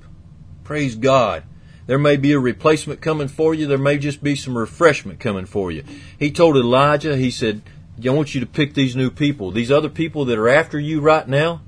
Praise 0.63 0.95
God. 0.95 1.43
There 1.85 1.99
may 1.99 2.15
be 2.15 2.31
a 2.31 2.39
replacement 2.39 3.01
coming 3.01 3.27
for 3.27 3.53
you. 3.53 3.67
There 3.67 3.77
may 3.77 3.97
just 3.97 4.23
be 4.23 4.37
some 4.37 4.57
refreshment 4.57 5.19
coming 5.19 5.47
for 5.47 5.69
you. 5.69 5.83
He 6.17 6.31
told 6.31 6.55
Elijah, 6.55 7.17
he 7.17 7.29
said, 7.29 7.61
I 8.01 8.09
want 8.09 8.33
you 8.33 8.39
to 8.39 8.45
pick 8.45 8.73
these 8.73 8.95
new 8.95 9.11
people. 9.11 9.51
These 9.51 9.69
other 9.69 9.89
people 9.89 10.23
that 10.25 10.37
are 10.37 10.47
after 10.47 10.79
you 10.79 11.01
right 11.01 11.27
now, 11.27 11.61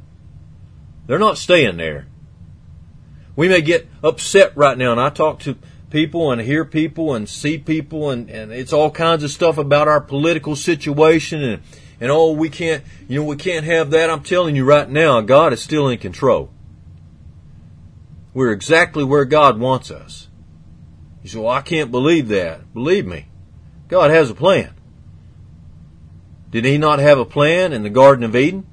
they're 1.06 1.20
not 1.20 1.38
staying 1.38 1.76
there. 1.76 2.08
We 3.36 3.50
may 3.50 3.60
get 3.60 3.90
upset 4.02 4.56
right 4.56 4.78
now, 4.78 4.94
and 4.94 5.02
I 5.02 5.10
talk 5.10 5.40
to 5.42 5.58
people 5.90 6.32
and 6.32 6.40
hear 6.40 6.64
people 6.64 7.14
and 7.14 7.28
see 7.28 7.58
people, 7.58 8.10
and, 8.10 8.30
and 8.30 8.54
it's 8.54 8.72
all 8.72 8.90
kinds 8.90 9.26
of 9.26 9.32
stuff 9.32 9.58
about 9.58 9.90
our 9.90 10.00
political 10.00 10.56
situation, 10.56 11.44
and, 11.44 11.62
and 12.00 12.12
oh, 12.12 12.32
we 12.32 12.50
can't, 12.50 12.84
you 13.08 13.20
know, 13.20 13.26
we 13.26 13.36
can't 13.36 13.66
have 13.66 13.92
that. 13.92 14.10
I'm 14.10 14.24
telling 14.24 14.56
you 14.56 14.66
right 14.66 14.90
now, 14.90 15.22
God 15.22 15.54
is 15.54 15.62
still 15.62 15.88
in 15.88 15.98
control. 15.98 16.52
We're 18.34 18.52
exactly 18.52 19.04
where 19.04 19.26
God 19.26 19.60
wants 19.60 19.90
us. 19.90 20.28
You 21.24 21.30
say, 21.30 21.40
well, 21.40 21.50
I 21.50 21.62
can't 21.62 21.92
believe 21.92 22.28
that. 22.28 22.74
Believe 22.74 23.06
me, 23.06 23.26
God 23.88 24.12
has 24.12 24.30
a 24.30 24.36
plan. 24.36 24.74
Did 26.52 26.64
he 26.64 26.78
not 26.78 27.00
have 27.00 27.18
a 27.18 27.26
plan 27.26 27.74
in 27.74 27.84
the 27.84 27.90
Garden 27.90 28.24
of 28.24 28.36
Eden? 28.36 28.66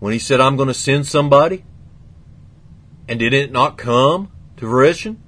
When 0.00 0.12
he 0.12 0.18
said, 0.18 0.40
I'm 0.40 0.56
going 0.56 0.68
to 0.68 0.74
send 0.74 1.06
somebody? 1.06 1.64
And 3.08 3.20
did 3.20 3.32
it 3.32 3.52
not 3.52 3.78
come 3.78 4.30
to 4.56 4.68
fruition? 4.68 5.22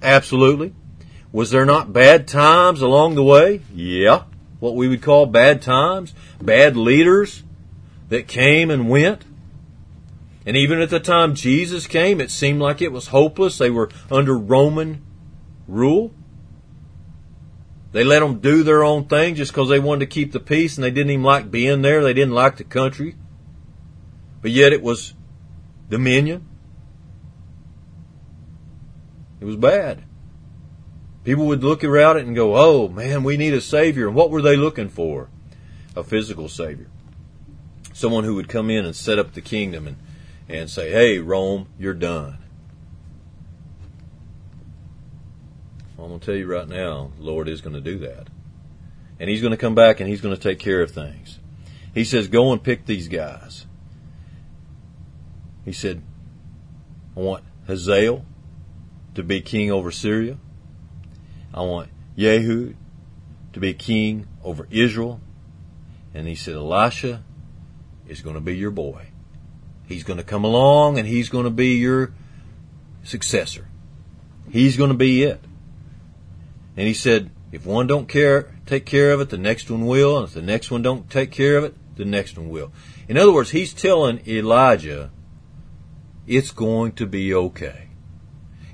Absolutely. 0.00 0.72
Was 1.32 1.50
there 1.50 1.66
not 1.66 1.92
bad 1.92 2.28
times 2.28 2.80
along 2.80 3.16
the 3.16 3.24
way? 3.24 3.62
Yeah. 3.74 4.24
What 4.64 4.76
we 4.76 4.88
would 4.88 5.02
call 5.02 5.26
bad 5.26 5.60
times, 5.60 6.14
bad 6.40 6.74
leaders 6.74 7.42
that 8.08 8.26
came 8.26 8.70
and 8.70 8.88
went. 8.88 9.22
And 10.46 10.56
even 10.56 10.80
at 10.80 10.88
the 10.88 11.00
time 11.00 11.34
Jesus 11.34 11.86
came, 11.86 12.18
it 12.18 12.30
seemed 12.30 12.62
like 12.62 12.80
it 12.80 12.90
was 12.90 13.08
hopeless. 13.08 13.58
They 13.58 13.68
were 13.68 13.90
under 14.10 14.38
Roman 14.38 15.04
rule. 15.68 16.14
They 17.92 18.04
let 18.04 18.20
them 18.20 18.40
do 18.40 18.62
their 18.62 18.82
own 18.82 19.04
thing 19.04 19.34
just 19.34 19.52
because 19.52 19.68
they 19.68 19.78
wanted 19.78 20.00
to 20.00 20.14
keep 20.14 20.32
the 20.32 20.40
peace 20.40 20.78
and 20.78 20.84
they 20.84 20.90
didn't 20.90 21.10
even 21.10 21.24
like 21.24 21.50
being 21.50 21.82
there. 21.82 22.02
They 22.02 22.14
didn't 22.14 22.32
like 22.32 22.56
the 22.56 22.64
country. 22.64 23.16
But 24.40 24.52
yet 24.52 24.72
it 24.72 24.80
was 24.80 25.12
dominion. 25.90 26.48
It 29.42 29.44
was 29.44 29.56
bad. 29.56 30.04
People 31.24 31.46
would 31.46 31.64
look 31.64 31.82
around 31.82 32.18
it 32.18 32.26
and 32.26 32.36
go, 32.36 32.56
oh 32.56 32.88
man, 32.88 33.24
we 33.24 33.36
need 33.36 33.54
a 33.54 33.60
savior. 33.60 34.06
And 34.06 34.14
what 34.14 34.30
were 34.30 34.42
they 34.42 34.56
looking 34.56 34.88
for? 34.88 35.28
A 35.96 36.04
physical 36.04 36.48
savior. 36.48 36.88
Someone 37.92 38.24
who 38.24 38.34
would 38.34 38.48
come 38.48 38.70
in 38.70 38.84
and 38.84 38.94
set 38.94 39.18
up 39.18 39.32
the 39.32 39.40
kingdom 39.40 39.86
and 39.86 39.96
and 40.48 40.68
say, 40.68 40.90
hey, 40.90 41.18
Rome, 41.18 41.68
you're 41.78 41.94
done. 41.94 42.38
I'm 45.98 46.08
going 46.08 46.20
to 46.20 46.26
tell 46.26 46.34
you 46.34 46.46
right 46.46 46.68
now, 46.68 47.12
the 47.16 47.22
Lord 47.22 47.48
is 47.48 47.60
going 47.60 47.74
to 47.74 47.80
do 47.80 47.98
that. 48.00 48.28
And 49.18 49.30
He's 49.30 49.40
going 49.40 49.52
to 49.52 49.56
come 49.56 49.74
back 49.74 50.00
and 50.00 50.08
He's 50.08 50.20
going 50.20 50.34
to 50.34 50.40
take 50.40 50.58
care 50.58 50.82
of 50.82 50.90
things. 50.90 51.38
He 51.94 52.04
says, 52.04 52.28
go 52.28 52.52
and 52.52 52.62
pick 52.62 52.84
these 52.84 53.08
guys. 53.08 53.66
He 55.64 55.72
said, 55.72 56.02
I 57.16 57.20
want 57.20 57.44
Hazael 57.66 58.26
to 59.14 59.22
be 59.22 59.40
king 59.40 59.70
over 59.70 59.90
Syria. 59.90 60.36
I 61.54 61.62
want 61.62 61.88
Jehu 62.18 62.74
to 63.52 63.60
be 63.60 63.72
king 63.74 64.26
over 64.42 64.66
Israel. 64.70 65.20
And 66.12 66.26
he 66.26 66.34
said, 66.34 66.54
Elisha 66.54 67.22
is 68.08 68.20
going 68.20 68.34
to 68.34 68.40
be 68.40 68.56
your 68.56 68.72
boy. 68.72 69.06
He's 69.86 70.02
going 70.02 70.16
to 70.16 70.24
come 70.24 70.44
along 70.44 70.98
and 70.98 71.06
he's 71.06 71.28
going 71.28 71.44
to 71.44 71.50
be 71.50 71.76
your 71.76 72.12
successor. 73.04 73.68
He's 74.50 74.76
going 74.76 74.90
to 74.90 74.96
be 74.96 75.22
it. 75.22 75.40
And 76.76 76.88
he 76.88 76.94
said, 76.94 77.30
if 77.52 77.64
one 77.64 77.86
don't 77.86 78.08
care, 78.08 78.52
take 78.66 78.84
care 78.84 79.12
of 79.12 79.20
it, 79.20 79.30
the 79.30 79.38
next 79.38 79.70
one 79.70 79.86
will. 79.86 80.18
And 80.18 80.26
if 80.26 80.34
the 80.34 80.42
next 80.42 80.72
one 80.72 80.82
don't 80.82 81.08
take 81.08 81.30
care 81.30 81.56
of 81.56 81.64
it, 81.64 81.74
the 81.96 82.04
next 82.04 82.36
one 82.36 82.48
will. 82.48 82.72
In 83.08 83.16
other 83.16 83.32
words, 83.32 83.50
he's 83.50 83.72
telling 83.72 84.20
Elijah, 84.26 85.10
it's 86.26 86.50
going 86.50 86.92
to 86.92 87.06
be 87.06 87.32
okay. 87.32 87.88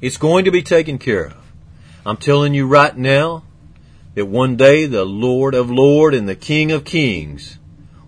It's 0.00 0.16
going 0.16 0.46
to 0.46 0.50
be 0.50 0.62
taken 0.62 0.98
care 0.98 1.26
of. 1.26 1.39
I'm 2.04 2.16
telling 2.16 2.54
you 2.54 2.66
right 2.66 2.96
now 2.96 3.44
that 4.14 4.24
one 4.24 4.56
day 4.56 4.86
the 4.86 5.04
Lord 5.04 5.54
of 5.54 5.70
Lords 5.70 6.16
and 6.16 6.28
the 6.28 6.34
King 6.34 6.72
of 6.72 6.84
Kings 6.84 7.58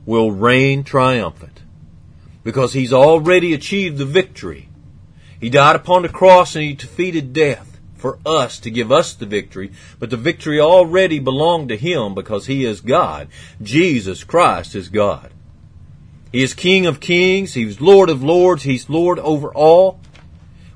will 0.07 0.33
reign 0.33 0.83
triumphant 0.83 1.61
because 2.43 2.73
he's 2.73 2.93
already 2.93 3.53
achieved 3.53 3.99
the 3.99 4.07
victory. 4.07 4.69
He 5.39 5.51
died 5.51 5.77
upon 5.77 6.03
the 6.03 6.09
cross 6.09 6.57
and 6.57 6.65
he 6.65 6.73
defeated 6.73 7.33
death 7.33 7.79
for 7.97 8.19
us 8.25 8.59
to 8.61 8.71
give 8.71 8.91
us 8.91 9.13
the 9.13 9.27
victory, 9.27 9.73
but 9.99 10.11
the 10.11 10.17
victory 10.17 10.59
already 10.59 11.19
belonged 11.19 11.69
to 11.69 11.77
him 11.77 12.15
because 12.15 12.47
he 12.47 12.65
is 12.65 12.81
God. 12.81 13.29
Jesus 13.61 14.25
Christ 14.25 14.75
is 14.75 14.89
God. 14.89 15.31
He 16.33 16.43
is 16.43 16.55
King 16.55 16.87
of 16.87 16.99
kings. 16.99 17.53
He's 17.55 17.81
Lord 17.81 18.09
of 18.09 18.23
lords. 18.23 18.63
He's 18.63 18.89
Lord 18.89 19.19
over 19.19 19.53
all. 19.53 20.01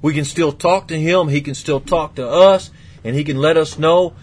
We 0.02 0.12
can 0.12 0.26
still 0.26 0.52
talk 0.52 0.88
to 0.88 1.00
him. 1.00 1.28
He 1.28 1.40
can 1.40 1.54
still 1.54 1.80
talk 1.80 2.14
to 2.16 2.28
us 2.28 2.70
and 3.06 3.14
he 3.14 3.22
can 3.22 3.36
let 3.36 3.56
us 3.56 3.78
know 3.78 4.14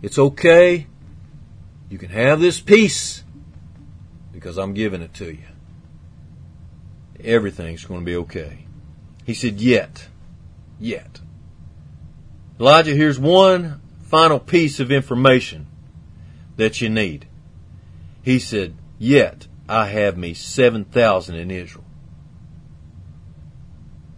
it's 0.00 0.18
okay. 0.18 0.86
You 1.90 1.98
can 1.98 2.08
have 2.08 2.40
this 2.40 2.60
peace 2.60 3.22
because 4.32 4.56
I'm 4.56 4.72
giving 4.72 5.02
it 5.02 5.12
to 5.14 5.26
you. 5.26 5.44
Everything's 7.22 7.84
going 7.84 8.00
to 8.00 8.06
be 8.06 8.16
okay. 8.16 8.64
He 9.26 9.34
said, 9.34 9.60
yet, 9.60 10.08
yet. 10.80 11.20
Elijah, 12.58 12.94
here's 12.94 13.18
one 13.18 13.82
final 14.00 14.38
piece 14.38 14.80
of 14.80 14.90
information 14.90 15.66
that 16.56 16.80
you 16.80 16.88
need. 16.88 17.26
He 18.22 18.38
said, 18.38 18.74
Yet 18.98 19.46
I 19.68 19.88
have 19.88 20.16
me 20.16 20.32
7,000 20.32 21.34
in 21.34 21.50
Israel. 21.50 21.84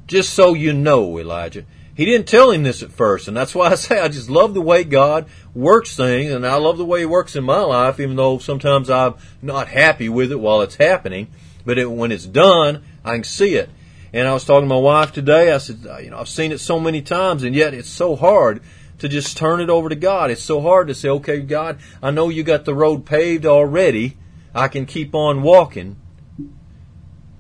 Just 0.07 0.33
so 0.35 0.55
you 0.55 0.73
know, 0.73 1.19
Elijah, 1.19 1.65
he 1.95 2.05
didn't 2.05 2.27
tell 2.27 2.51
him 2.51 2.65
this 2.65 2.83
at 2.83 2.91
first, 2.91 3.29
and 3.29 3.37
that's 3.37 3.55
why 3.55 3.71
I 3.71 3.75
say 3.77 4.01
I 4.01 4.09
just 4.09 4.29
love 4.29 4.55
the 4.55 4.61
way 4.61 4.85
God 4.85 5.27
works 5.55 5.97
things, 5.97 6.33
and 6.33 6.47
I 6.47 6.57
love 6.57 6.79
the 6.79 6.85
way 6.85 7.01
He 7.01 7.07
works 7.07 7.37
in 7.37 7.45
my 7.45 7.61
life, 7.61 8.01
even 8.01 8.17
though 8.17 8.39
sometimes 8.39 8.91
I'm 8.91 9.15
not 9.41 9.69
happy 9.69 10.09
with 10.09 10.33
it 10.33 10.41
while 10.41 10.63
it's 10.63 10.77
happening. 10.77 11.29
But 11.65 11.79
it, 11.79 11.91
when 11.91 12.13
it's 12.13 12.27
done, 12.27 12.83
I 13.05 13.15
can 13.15 13.25
see 13.25 13.55
it. 13.55 13.71
And 14.13 14.29
I 14.29 14.35
was 14.35 14.45
talking 14.45 14.69
to 14.69 14.75
my 14.75 14.81
wife 14.81 15.13
today. 15.13 15.51
I 15.51 15.59
said, 15.59 15.87
uh, 15.89 15.99
you 15.99 16.11
know, 16.11 16.19
I've 16.19 16.29
seen 16.29 16.53
it 16.53 16.59
so 16.59 16.79
many 16.79 17.01
times, 17.01 17.43
and 17.43 17.55
yet 17.55 17.73
it's 17.73 17.89
so 17.89 18.17
hard 18.17 18.61
to 18.99 19.09
just 19.09 19.37
turn 19.37 19.61
it 19.61 19.71
over 19.71 19.89
to 19.89 19.97
God. 19.97 20.31
It's 20.31 20.43
so 20.43 20.61
hard 20.61 20.89
to 20.89 20.95
say, 20.95 21.09
okay, 21.09 21.41
God, 21.41 21.79
I 22.03 22.11
know 22.11 22.29
you 22.29 22.43
got 22.43 22.65
the 22.65 22.75
road 22.75 23.07
paved 23.07 23.47
already. 23.47 24.17
I 24.55 24.69
can 24.69 24.87
keep 24.87 25.15
on 25.15 25.43
walking. 25.43 25.97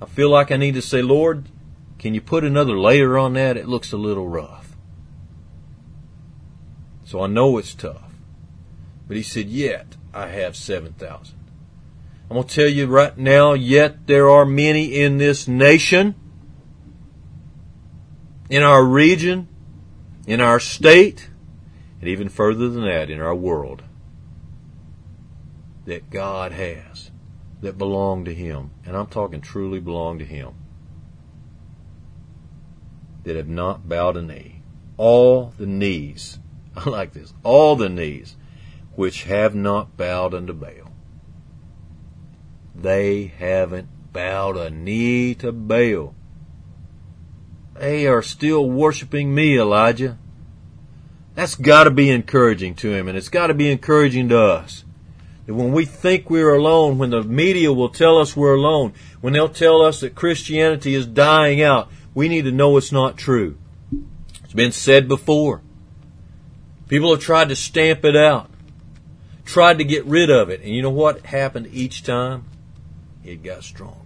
I 0.00 0.06
feel 0.06 0.30
like 0.30 0.50
I 0.50 0.56
need 0.56 0.74
to 0.74 0.82
say, 0.82 1.00
Lord, 1.00 1.48
can 2.04 2.12
you 2.12 2.20
put 2.20 2.44
another 2.44 2.78
layer 2.78 3.16
on 3.16 3.32
that? 3.32 3.56
It 3.56 3.66
looks 3.66 3.90
a 3.90 3.96
little 3.96 4.28
rough. 4.28 4.76
So 7.02 7.22
I 7.22 7.28
know 7.28 7.56
it's 7.56 7.72
tough. 7.72 8.12
But 9.08 9.16
he 9.16 9.22
said, 9.22 9.46
yet 9.46 9.96
I 10.12 10.26
have 10.26 10.54
7,000. 10.54 11.34
I'm 12.28 12.36
going 12.36 12.46
to 12.46 12.54
tell 12.54 12.68
you 12.68 12.88
right 12.88 13.16
now, 13.16 13.54
yet 13.54 14.06
there 14.06 14.28
are 14.28 14.44
many 14.44 15.00
in 15.00 15.16
this 15.16 15.48
nation 15.48 16.14
in 18.50 18.62
our 18.62 18.84
region, 18.84 19.48
in 20.26 20.42
our 20.42 20.60
state, 20.60 21.30
and 22.00 22.08
even 22.10 22.28
further 22.28 22.68
than 22.68 22.84
that, 22.84 23.08
in 23.08 23.22
our 23.22 23.34
world, 23.34 23.82
that 25.86 26.10
God 26.10 26.52
has, 26.52 27.10
that 27.62 27.78
belong 27.78 28.26
to 28.26 28.34
Him, 28.34 28.72
and 28.84 28.94
I'm 28.94 29.06
talking 29.06 29.40
truly 29.40 29.80
belong 29.80 30.18
to 30.18 30.26
Him, 30.26 30.52
that 33.24 33.36
have 33.36 33.48
not 33.48 33.88
bowed 33.88 34.16
a 34.16 34.22
knee. 34.22 34.62
All 34.96 35.52
the 35.58 35.66
knees, 35.66 36.38
I 36.76 36.88
like 36.88 37.12
this, 37.12 37.34
all 37.42 37.76
the 37.76 37.88
knees 37.88 38.36
which 38.94 39.24
have 39.24 39.54
not 39.54 39.96
bowed 39.96 40.34
unto 40.34 40.52
Baal. 40.52 40.92
They 42.74 43.26
haven't 43.26 43.88
bowed 44.12 44.56
a 44.56 44.70
knee 44.70 45.34
to 45.36 45.52
Baal. 45.52 46.14
They 47.74 48.06
are 48.06 48.22
still 48.22 48.70
worshiping 48.70 49.34
me, 49.34 49.58
Elijah. 49.58 50.18
That's 51.34 51.56
got 51.56 51.84
to 51.84 51.90
be 51.90 52.10
encouraging 52.10 52.76
to 52.76 52.92
him, 52.92 53.08
and 53.08 53.18
it's 53.18 53.28
got 53.28 53.48
to 53.48 53.54
be 53.54 53.70
encouraging 53.70 54.28
to 54.28 54.38
us. 54.38 54.84
That 55.46 55.54
when 55.54 55.72
we 55.72 55.84
think 55.84 56.30
we're 56.30 56.54
alone, 56.54 56.98
when 56.98 57.10
the 57.10 57.22
media 57.22 57.72
will 57.72 57.88
tell 57.88 58.18
us 58.18 58.36
we're 58.36 58.54
alone, 58.54 58.94
when 59.20 59.32
they'll 59.32 59.48
tell 59.48 59.82
us 59.82 60.00
that 60.00 60.14
Christianity 60.14 60.94
is 60.94 61.06
dying 61.06 61.60
out, 61.60 61.90
we 62.14 62.28
need 62.28 62.44
to 62.44 62.52
know 62.52 62.76
it's 62.76 62.92
not 62.92 63.16
true. 63.16 63.58
It's 64.44 64.52
been 64.52 64.72
said 64.72 65.08
before. 65.08 65.62
People 66.88 67.10
have 67.10 67.20
tried 67.20 67.48
to 67.48 67.56
stamp 67.56 68.04
it 68.04 68.16
out, 68.16 68.50
tried 69.44 69.78
to 69.78 69.84
get 69.84 70.04
rid 70.04 70.30
of 70.30 70.48
it, 70.48 70.60
and 70.60 70.70
you 70.70 70.82
know 70.82 70.90
what 70.90 71.26
happened 71.26 71.68
each 71.72 72.02
time? 72.02 72.44
It 73.24 73.42
got 73.42 73.64
stronger. 73.64 73.98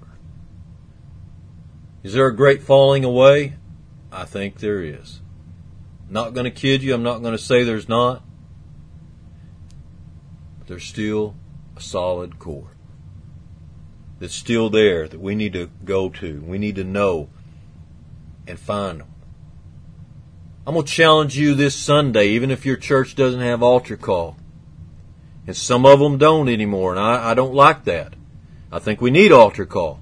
Is 2.03 2.15
there 2.15 2.27
a 2.27 2.35
great 2.35 2.63
falling 2.63 3.05
away? 3.05 3.55
I 4.11 4.25
think 4.25 4.59
there 4.59 4.83
is. 4.83 5.21
Not 6.09 6.33
going 6.33 6.45
to 6.45 6.51
kid 6.51 6.83
you. 6.83 6.95
I'm 6.95 7.03
not 7.03 7.21
going 7.21 7.37
to 7.37 7.43
say 7.43 7.65
there's 7.65 7.89
not. 7.89 8.23
But 10.59 10.69
there's 10.69 10.85
still 10.85 11.35
a 11.77 11.81
solid 11.81 12.39
core 12.39 12.71
that's 14.19 14.35
still 14.35 14.71
there 14.71 15.07
that 15.07 15.21
we 15.21 15.35
need 15.35 15.53
to 15.53 15.71
go 15.85 16.09
to. 16.09 16.41
We 16.41 16.59
need 16.59 16.77
to 16.77 16.85
know 16.85 17.29
and 18.49 18.59
find 18.59 19.01
them. 19.01 19.09
I'm 20.67 20.75
going 20.75 20.85
to 20.85 20.93
challenge 20.93 21.39
you 21.39 21.55
this 21.55 21.75
Sunday, 21.75 22.29
even 22.31 22.51
if 22.51 22.67
your 22.67 22.77
church 22.77 23.15
doesn't 23.15 23.41
have 23.41 23.63
altar 23.63 23.97
call. 23.97 24.37
And 25.47 25.57
some 25.57 25.87
of 25.87 25.99
them 25.99 26.19
don't 26.19 26.49
anymore, 26.49 26.91
and 26.91 27.01
I, 27.01 27.31
I 27.31 27.35
don't 27.35 27.55
like 27.55 27.85
that. 27.85 28.15
I 28.71 28.79
think 28.79 29.01
we 29.01 29.11
need 29.11 29.33
altar 29.33 29.65
call. 29.65 30.01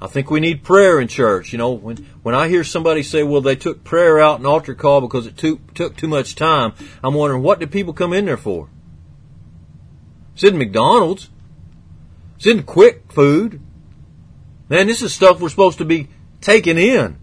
I 0.00 0.06
think 0.06 0.30
we 0.30 0.40
need 0.40 0.62
prayer 0.62 1.00
in 1.00 1.08
church. 1.08 1.52
You 1.52 1.58
know, 1.58 1.72
when 1.72 1.96
when 2.22 2.34
I 2.34 2.48
hear 2.48 2.64
somebody 2.64 3.02
say, 3.02 3.22
"Well, 3.24 3.40
they 3.40 3.56
took 3.56 3.84
prayer 3.84 4.20
out 4.20 4.38
and 4.38 4.46
altar 4.46 4.74
call 4.74 5.00
because 5.00 5.26
it 5.26 5.36
too, 5.36 5.60
took 5.74 5.96
too 5.96 6.08
much 6.08 6.34
time," 6.34 6.72
I'm 7.02 7.14
wondering 7.14 7.42
what 7.42 7.58
did 7.58 7.72
people 7.72 7.92
come 7.92 8.12
in 8.12 8.24
there 8.24 8.36
for? 8.36 8.70
It's 10.34 10.44
in 10.44 10.56
McDonald's. 10.56 11.30
It's 12.36 12.46
in 12.46 12.62
quick 12.62 13.12
food. 13.12 13.60
Man, 14.68 14.86
this 14.86 15.02
is 15.02 15.12
stuff 15.12 15.40
we're 15.40 15.48
supposed 15.48 15.78
to 15.78 15.84
be 15.84 16.08
taking 16.40 16.78
in. 16.78 17.18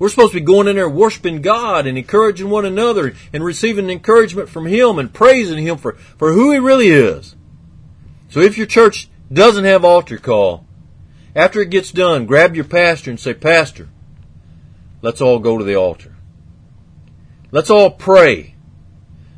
We're 0.00 0.08
supposed 0.08 0.32
to 0.32 0.40
be 0.40 0.44
going 0.44 0.66
in 0.66 0.76
there 0.76 0.88
worshiping 0.88 1.42
God 1.42 1.86
and 1.86 1.98
encouraging 1.98 2.48
one 2.48 2.64
another 2.64 3.14
and 3.34 3.44
receiving 3.44 3.90
encouragement 3.90 4.48
from 4.48 4.64
Him 4.64 4.98
and 4.98 5.12
praising 5.12 5.58
Him 5.62 5.76
for, 5.76 5.92
for 5.92 6.32
who 6.32 6.50
He 6.52 6.58
really 6.58 6.88
is. 6.88 7.36
So 8.30 8.40
if 8.40 8.56
your 8.56 8.66
church 8.66 9.10
doesn't 9.30 9.66
have 9.66 9.84
altar 9.84 10.16
call, 10.16 10.66
after 11.36 11.60
it 11.60 11.68
gets 11.68 11.92
done, 11.92 12.24
grab 12.24 12.56
your 12.56 12.64
pastor 12.64 13.10
and 13.10 13.20
say, 13.20 13.34
Pastor, 13.34 13.90
let's 15.02 15.20
all 15.20 15.38
go 15.38 15.58
to 15.58 15.64
the 15.64 15.76
altar. 15.76 16.16
Let's 17.50 17.68
all 17.68 17.90
pray. 17.90 18.54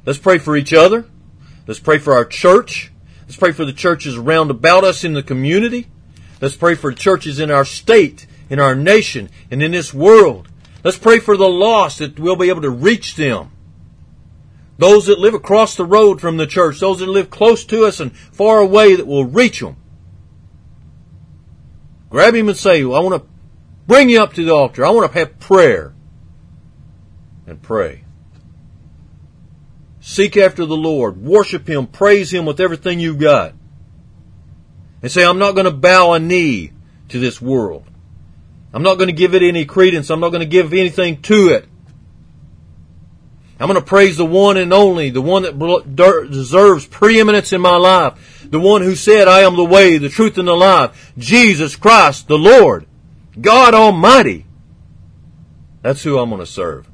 Let's 0.07 0.21
pray 0.21 0.39
for 0.39 0.57
each 0.57 0.73
other. 0.73 1.07
Let's 1.67 1.81
pray 1.81 1.99
for 1.99 2.13
our 2.13 2.25
church. 2.25 2.93
Let's 3.23 3.37
pray 3.37 3.51
for 3.51 3.65
the 3.65 3.73
churches 3.73 4.17
around 4.17 4.53
about 4.53 4.85
us 4.85 5.03
in 5.03 5.15
the 5.15 5.25
community. 5.25 5.89
Let's 6.41 6.57
pray 6.57 6.77
for 6.77 6.93
the 6.93 7.01
churches 7.01 7.41
in 7.41 7.51
our 7.51 7.65
state, 7.65 8.29
in 8.49 8.61
our 8.61 8.77
nation, 8.77 9.29
and 9.51 9.61
in 9.61 9.73
this 9.73 9.93
world. 9.93 10.47
Let's 10.85 10.99
pray 10.99 11.19
for 11.19 11.37
the 11.37 11.49
lost 11.49 11.99
that 11.99 12.19
we'll 12.19 12.37
be 12.37 12.49
able 12.49 12.63
to 12.63 12.71
reach 12.71 13.17
them. 13.17 13.51
Those 14.79 15.07
that 15.07 15.19
live 15.19 15.35
across 15.35 15.77
the 15.77 15.85
road 15.85 16.21
from 16.21 16.39
the 16.39 16.47
church, 16.47 16.81
those 16.81 16.99
that 16.99 17.09
live 17.09 17.31
close 17.31 17.65
to 17.67 17.85
us 17.85 18.01
and 18.01 18.17
far 18.17 18.59
away 18.59 18.97
that 18.97 19.07
will 19.07 19.25
reach 19.25 19.61
them. 19.61 19.77
Grab 22.11 22.35
him 22.35 22.49
and 22.49 22.57
say, 22.57 22.81
I 22.81 22.85
want 22.85 23.23
to 23.23 23.29
bring 23.87 24.11
you 24.11 24.21
up 24.21 24.35
to 24.35 24.45
the 24.45 24.53
altar. 24.53 24.85
I 24.85 24.91
want 24.91 25.11
to 25.11 25.19
have 25.19 25.39
prayer. 25.39 25.95
And 27.47 27.63
pray. 27.63 28.05
Seek 30.01 30.37
after 30.37 30.67
the 30.67 30.77
Lord. 30.77 31.23
Worship 31.23 31.69
Him. 31.69 31.87
Praise 31.87 32.33
Him 32.33 32.45
with 32.45 32.61
everything 32.61 32.99
you've 32.99 33.21
got. 33.21 33.55
And 35.01 35.11
say, 35.11 35.25
I'm 35.25 35.39
not 35.39 35.53
going 35.53 35.65
to 35.65 35.71
bow 35.71 36.13
a 36.13 36.19
knee 36.19 36.73
to 37.09 37.21
this 37.21 37.41
world. 37.41 37.85
I'm 38.73 38.83
not 38.83 38.97
going 38.97 39.09
to 39.09 39.15
give 39.15 39.35
it 39.35 39.43
any 39.43 39.65
credence. 39.65 40.11
I'm 40.11 40.21
not 40.21 40.31
going 40.31 40.41
to 40.41 40.47
give 40.47 40.73
anything 40.73 41.21
to 41.23 41.49
it. 41.49 41.67
I'm 43.61 43.69
going 43.69 43.79
to 43.79 43.87
praise 43.87 44.17
the 44.17 44.27
one 44.27 44.57
and 44.57 44.73
only, 44.73 45.11
the 45.11 45.23
one 45.23 45.43
that 45.43 46.29
deserves 46.31 46.85
preeminence 46.87 47.53
in 47.53 47.61
my 47.61 47.77
life, 47.77 48.49
the 48.51 48.59
one 48.59 48.83
who 48.83 48.97
said, 48.97 49.29
I 49.29 49.43
am 49.43 49.55
the 49.55 49.65
way, 49.65 49.99
the 49.99 50.09
truth, 50.09 50.37
and 50.37 50.49
the 50.49 50.57
life, 50.57 51.13
Jesus 51.17 51.77
Christ, 51.77 52.27
the 52.27 52.39
Lord, 52.39 52.87
God 53.41 53.73
Almighty. 53.73 54.47
That's 55.83 56.03
who 56.03 56.19
I'm 56.19 56.31
going 56.31 56.41
to 56.41 56.47
serve. 56.47 56.89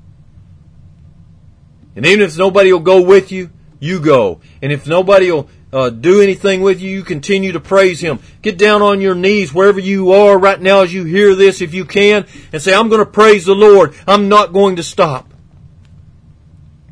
And 1.97 2.05
even 2.05 2.21
if 2.21 2.37
nobody 2.37 2.71
will 2.71 2.81
go 2.81 3.01
with 3.01 3.33
you, 3.33 3.51
you 3.81 3.99
go. 3.99 4.41
And 4.61 4.71
if 4.71 4.87
nobody 4.87 5.31
will 5.31 5.49
uh, 5.73 5.91
do 5.91 6.21
anything 6.21 6.63
with 6.63 6.81
you, 6.81 6.91
you 6.91 7.03
continue 7.03 7.53
to 7.53 7.61
praise 7.61 8.01
Him. 8.01 8.21
Get 8.41 8.57
down 8.57 8.81
on 8.81 9.01
your 9.01 9.15
knees 9.15 9.53
wherever 9.53 9.79
you 9.79 10.13
are 10.13 10.39
right 10.39 10.61
now 10.61 10.81
as 10.81 10.93
you 10.95 11.05
hear 11.05 11.35
this, 11.35 11.61
if 11.61 11.75
you 11.75 11.85
can, 11.85 12.27
and 12.53 12.63
say, 12.63 12.75
I'm 12.75 12.89
going 12.89 13.05
to 13.05 13.11
praise 13.11 13.45
the 13.45 13.55
Lord. 13.55 13.95
I'm 14.07 14.29
not 14.29 14.53
going 14.53 14.77
to 14.77 14.83
stop. 14.83 15.33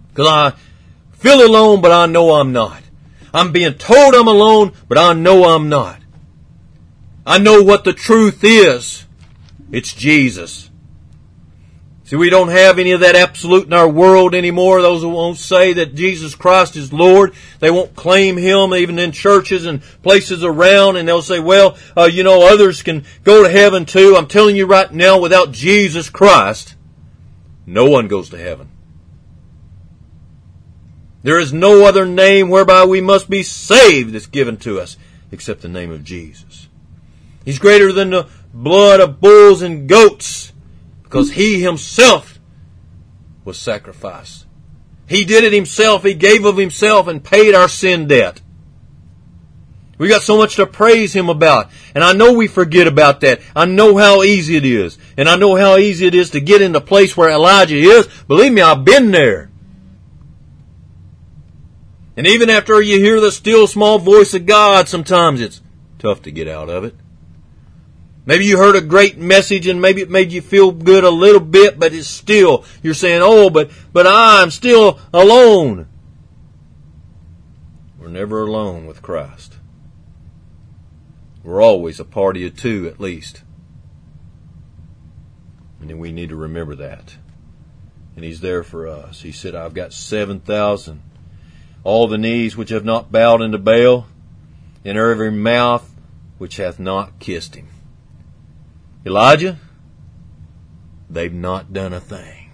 Because 0.08 0.28
I 0.28 0.52
feel 1.12 1.46
alone, 1.46 1.80
but 1.80 1.92
I 1.92 2.06
know 2.06 2.32
I'm 2.34 2.52
not. 2.52 2.82
I'm 3.32 3.52
being 3.52 3.74
told 3.74 4.14
I'm 4.14 4.28
alone, 4.28 4.72
but 4.88 4.98
I 4.98 5.12
know 5.12 5.54
I'm 5.54 5.68
not. 5.68 6.00
I 7.26 7.38
know 7.38 7.62
what 7.62 7.84
the 7.84 7.92
truth 7.92 8.40
is. 8.42 9.06
It's 9.72 9.92
Jesus. 9.92 10.70
See, 12.06 12.14
we 12.14 12.30
don't 12.30 12.50
have 12.50 12.78
any 12.78 12.92
of 12.92 13.00
that 13.00 13.16
absolute 13.16 13.66
in 13.66 13.72
our 13.72 13.88
world 13.88 14.32
anymore. 14.32 14.80
Those 14.80 15.02
who 15.02 15.08
won't 15.08 15.38
say 15.38 15.72
that 15.72 15.96
Jesus 15.96 16.36
Christ 16.36 16.76
is 16.76 16.92
Lord, 16.92 17.34
they 17.58 17.68
won't 17.68 17.96
claim 17.96 18.36
Him 18.36 18.72
even 18.74 19.00
in 19.00 19.10
churches 19.10 19.66
and 19.66 19.82
places 20.04 20.44
around, 20.44 20.96
and 20.96 21.08
they'll 21.08 21.20
say, 21.20 21.40
well, 21.40 21.76
uh, 21.96 22.04
you 22.04 22.22
know, 22.22 22.46
others 22.46 22.84
can 22.84 23.04
go 23.24 23.42
to 23.42 23.50
heaven 23.50 23.86
too. 23.86 24.14
I'm 24.16 24.28
telling 24.28 24.54
you 24.54 24.66
right 24.66 24.92
now, 24.92 25.18
without 25.18 25.50
Jesus 25.50 26.08
Christ, 26.08 26.76
no 27.66 27.90
one 27.90 28.06
goes 28.06 28.30
to 28.30 28.38
heaven. 28.38 28.70
There 31.24 31.40
is 31.40 31.52
no 31.52 31.86
other 31.86 32.06
name 32.06 32.50
whereby 32.50 32.84
we 32.84 33.00
must 33.00 33.28
be 33.28 33.42
saved 33.42 34.12
that's 34.12 34.26
given 34.26 34.58
to 34.58 34.78
us 34.78 34.96
except 35.32 35.60
the 35.60 35.68
name 35.68 35.90
of 35.90 36.04
Jesus. 36.04 36.68
He's 37.44 37.58
greater 37.58 37.90
than 37.92 38.10
the 38.10 38.28
blood 38.54 39.00
of 39.00 39.20
bulls 39.20 39.60
and 39.60 39.88
goats 39.88 40.52
because 41.16 41.32
he 41.32 41.62
himself 41.62 42.38
was 43.42 43.56
sacrificed. 43.56 44.44
He 45.08 45.24
did 45.24 45.44
it 45.44 45.52
himself. 45.54 46.02
He 46.02 46.12
gave 46.12 46.44
of 46.44 46.58
himself 46.58 47.06
and 47.06 47.24
paid 47.24 47.54
our 47.54 47.70
sin 47.70 48.06
debt. 48.06 48.42
We 49.96 50.08
got 50.08 50.20
so 50.20 50.36
much 50.36 50.56
to 50.56 50.66
praise 50.66 51.14
him 51.14 51.30
about. 51.30 51.70
And 51.94 52.04
I 52.04 52.12
know 52.12 52.34
we 52.34 52.48
forget 52.48 52.86
about 52.86 53.22
that. 53.22 53.40
I 53.54 53.64
know 53.64 53.96
how 53.96 54.24
easy 54.24 54.56
it 54.56 54.66
is. 54.66 54.98
And 55.16 55.26
I 55.26 55.36
know 55.36 55.56
how 55.56 55.78
easy 55.78 56.06
it 56.06 56.14
is 56.14 56.28
to 56.32 56.40
get 56.40 56.60
in 56.60 56.72
the 56.72 56.82
place 56.82 57.16
where 57.16 57.30
Elijah 57.30 57.76
is. 57.76 58.06
Believe 58.28 58.52
me, 58.52 58.60
I've 58.60 58.84
been 58.84 59.10
there. 59.10 59.50
And 62.14 62.26
even 62.26 62.50
after 62.50 62.82
you 62.82 62.98
hear 62.98 63.22
the 63.22 63.32
still 63.32 63.66
small 63.66 63.98
voice 63.98 64.34
of 64.34 64.44
God, 64.44 64.86
sometimes 64.86 65.40
it's 65.40 65.62
tough 65.98 66.20
to 66.22 66.30
get 66.30 66.46
out 66.46 66.68
of 66.68 66.84
it. 66.84 66.94
Maybe 68.26 68.44
you 68.44 68.58
heard 68.58 68.74
a 68.74 68.80
great 68.80 69.16
message 69.16 69.68
and 69.68 69.80
maybe 69.80 70.02
it 70.02 70.10
made 70.10 70.32
you 70.32 70.42
feel 70.42 70.72
good 70.72 71.04
a 71.04 71.10
little 71.10 71.40
bit, 71.40 71.78
but 71.78 71.94
it's 71.94 72.08
still, 72.08 72.64
you're 72.82 72.92
saying, 72.92 73.22
oh, 73.22 73.50
but, 73.50 73.70
but 73.92 74.04
I'm 74.04 74.50
still 74.50 74.98
alone. 75.14 75.86
We're 78.00 78.08
never 78.08 78.42
alone 78.42 78.86
with 78.86 79.00
Christ. 79.00 79.58
We're 81.44 81.62
always 81.62 82.00
a 82.00 82.04
party 82.04 82.44
of 82.44 82.56
two 82.56 82.88
at 82.88 82.98
least. 82.98 83.44
And 85.80 86.00
we 86.00 86.10
need 86.10 86.30
to 86.30 86.36
remember 86.36 86.74
that. 86.74 87.16
And 88.16 88.24
He's 88.24 88.40
there 88.40 88.64
for 88.64 88.88
us. 88.88 89.22
He 89.22 89.30
said, 89.30 89.54
I've 89.54 89.74
got 89.74 89.92
7,000. 89.92 91.00
All 91.84 92.08
the 92.08 92.18
knees 92.18 92.56
which 92.56 92.70
have 92.70 92.84
not 92.84 93.12
bowed 93.12 93.40
unto 93.40 93.58
Baal, 93.58 94.08
and 94.84 94.98
every 94.98 95.30
mouth 95.30 95.88
which 96.38 96.56
hath 96.56 96.80
not 96.80 97.20
kissed 97.20 97.54
Him. 97.54 97.68
Elijah, 99.06 99.56
they've 101.08 101.32
not 101.32 101.72
done 101.72 101.92
a 101.92 102.00
thing 102.00 102.50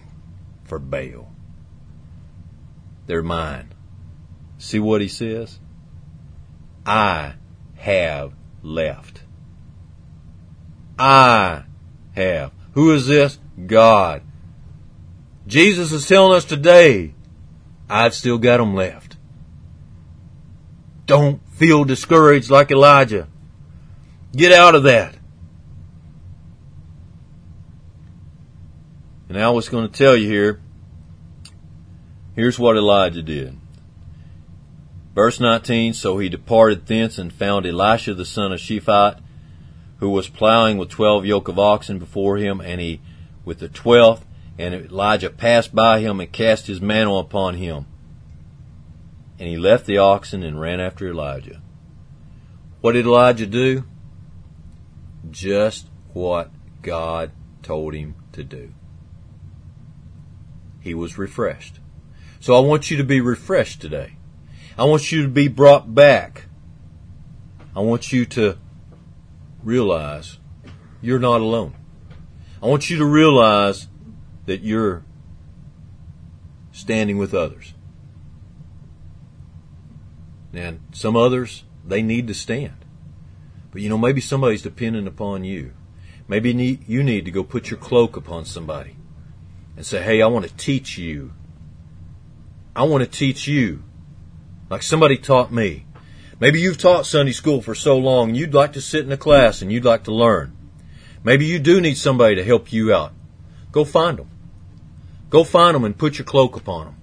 for 0.64 0.78
Baal. 0.78 1.32
They're 3.06 3.22
mine. 3.22 3.72
See 4.58 4.78
what 4.78 5.00
he 5.00 5.08
says? 5.08 5.58
I 6.84 7.34
have 7.76 8.34
left. 8.62 9.22
I 10.98 11.64
have. 12.14 12.52
Who 12.74 12.92
is 12.92 13.06
this? 13.06 13.38
God. 13.66 14.22
Jesus 15.46 15.90
is 15.90 16.06
telling 16.06 16.36
us 16.36 16.44
today, 16.44 17.14
I've 17.88 18.14
still 18.14 18.36
got 18.38 18.58
them 18.58 18.74
left. 18.74 19.16
Don't 21.06 21.40
feel 21.48 21.84
discouraged 21.84 22.50
like 22.50 22.70
Elijah. 22.70 23.26
Get 24.36 24.52
out 24.52 24.74
of 24.74 24.82
that. 24.82 25.16
And 29.28 29.38
I 29.38 29.50
was 29.50 29.68
going 29.68 29.88
to 29.88 29.92
tell 29.92 30.16
you 30.16 30.28
here, 30.28 30.60
here's 32.34 32.58
what 32.58 32.76
Elijah 32.76 33.22
did. 33.22 33.56
Verse 35.14 35.40
19, 35.40 35.92
so 35.92 36.18
he 36.18 36.28
departed 36.28 36.86
thence 36.86 37.18
and 37.18 37.32
found 37.32 37.66
Elisha 37.66 38.14
the 38.14 38.24
son 38.24 38.52
of 38.52 38.60
Shaphat, 38.60 39.20
who 39.98 40.10
was 40.10 40.28
plowing 40.28 40.78
with 40.78 40.88
twelve 40.88 41.26
yoke 41.26 41.48
of 41.48 41.58
oxen 41.58 41.98
before 41.98 42.38
him, 42.38 42.60
and 42.60 42.80
he 42.80 43.00
with 43.44 43.58
the 43.58 43.68
twelfth, 43.68 44.24
and 44.58 44.74
Elijah 44.74 45.30
passed 45.30 45.74
by 45.74 46.00
him 46.00 46.18
and 46.18 46.32
cast 46.32 46.66
his 46.66 46.80
mantle 46.80 47.18
upon 47.18 47.54
him. 47.54 47.86
And 49.38 49.48
he 49.48 49.56
left 49.56 49.86
the 49.86 49.98
oxen 49.98 50.42
and 50.42 50.60
ran 50.60 50.80
after 50.80 51.08
Elijah. 51.08 51.60
What 52.80 52.92
did 52.92 53.06
Elijah 53.06 53.46
do? 53.46 53.84
Just 55.30 55.88
what 56.12 56.50
God 56.82 57.32
told 57.62 57.94
him 57.94 58.14
to 58.32 58.42
do 58.42 58.72
he 60.82 60.94
was 60.94 61.16
refreshed. 61.16 61.78
So 62.40 62.54
I 62.54 62.60
want 62.60 62.90
you 62.90 62.96
to 62.96 63.04
be 63.04 63.20
refreshed 63.20 63.80
today. 63.80 64.16
I 64.76 64.84
want 64.84 65.12
you 65.12 65.22
to 65.22 65.28
be 65.28 65.48
brought 65.48 65.94
back. 65.94 66.46
I 67.74 67.80
want 67.80 68.12
you 68.12 68.26
to 68.26 68.58
realize 69.62 70.38
you're 71.00 71.20
not 71.20 71.40
alone. 71.40 71.74
I 72.60 72.66
want 72.66 72.90
you 72.90 72.98
to 72.98 73.04
realize 73.04 73.86
that 74.46 74.62
you're 74.62 75.04
standing 76.72 77.16
with 77.16 77.32
others. 77.32 77.74
And 80.52 80.80
some 80.92 81.16
others, 81.16 81.64
they 81.84 82.02
need 82.02 82.26
to 82.26 82.34
stand. 82.34 82.84
But 83.70 83.82
you 83.82 83.88
know, 83.88 83.98
maybe 83.98 84.20
somebody's 84.20 84.62
dependent 84.62 85.06
upon 85.06 85.44
you. 85.44 85.72
Maybe 86.26 86.80
you 86.86 87.02
need 87.02 87.24
to 87.24 87.30
go 87.30 87.44
put 87.44 87.70
your 87.70 87.78
cloak 87.78 88.16
upon 88.16 88.44
somebody 88.44 88.96
and 89.76 89.86
say, 89.86 90.02
hey, 90.02 90.22
I 90.22 90.26
want 90.26 90.46
to 90.46 90.54
teach 90.56 90.98
you. 90.98 91.32
I 92.74 92.84
want 92.84 93.04
to 93.04 93.10
teach 93.10 93.46
you 93.46 93.82
like 94.70 94.82
somebody 94.82 95.18
taught 95.18 95.52
me. 95.52 95.84
Maybe 96.40 96.60
you've 96.60 96.78
taught 96.78 97.04
Sunday 97.04 97.32
school 97.32 97.60
for 97.60 97.74
so 97.74 97.98
long 97.98 98.34
you'd 98.34 98.54
like 98.54 98.72
to 98.72 98.80
sit 98.80 99.04
in 99.04 99.12
a 99.12 99.16
class 99.16 99.60
and 99.60 99.70
you'd 99.70 99.84
like 99.84 100.04
to 100.04 100.14
learn. 100.14 100.56
Maybe 101.22 101.46
you 101.46 101.58
do 101.58 101.80
need 101.80 101.96
somebody 101.96 102.36
to 102.36 102.44
help 102.44 102.72
you 102.72 102.94
out. 102.94 103.12
Go 103.70 103.84
find 103.84 104.18
them. 104.18 104.30
Go 105.30 105.44
find 105.44 105.74
them 105.74 105.84
and 105.84 105.96
put 105.96 106.18
your 106.18 106.24
cloak 106.24 106.56
upon 106.56 106.86
them. 106.86 106.96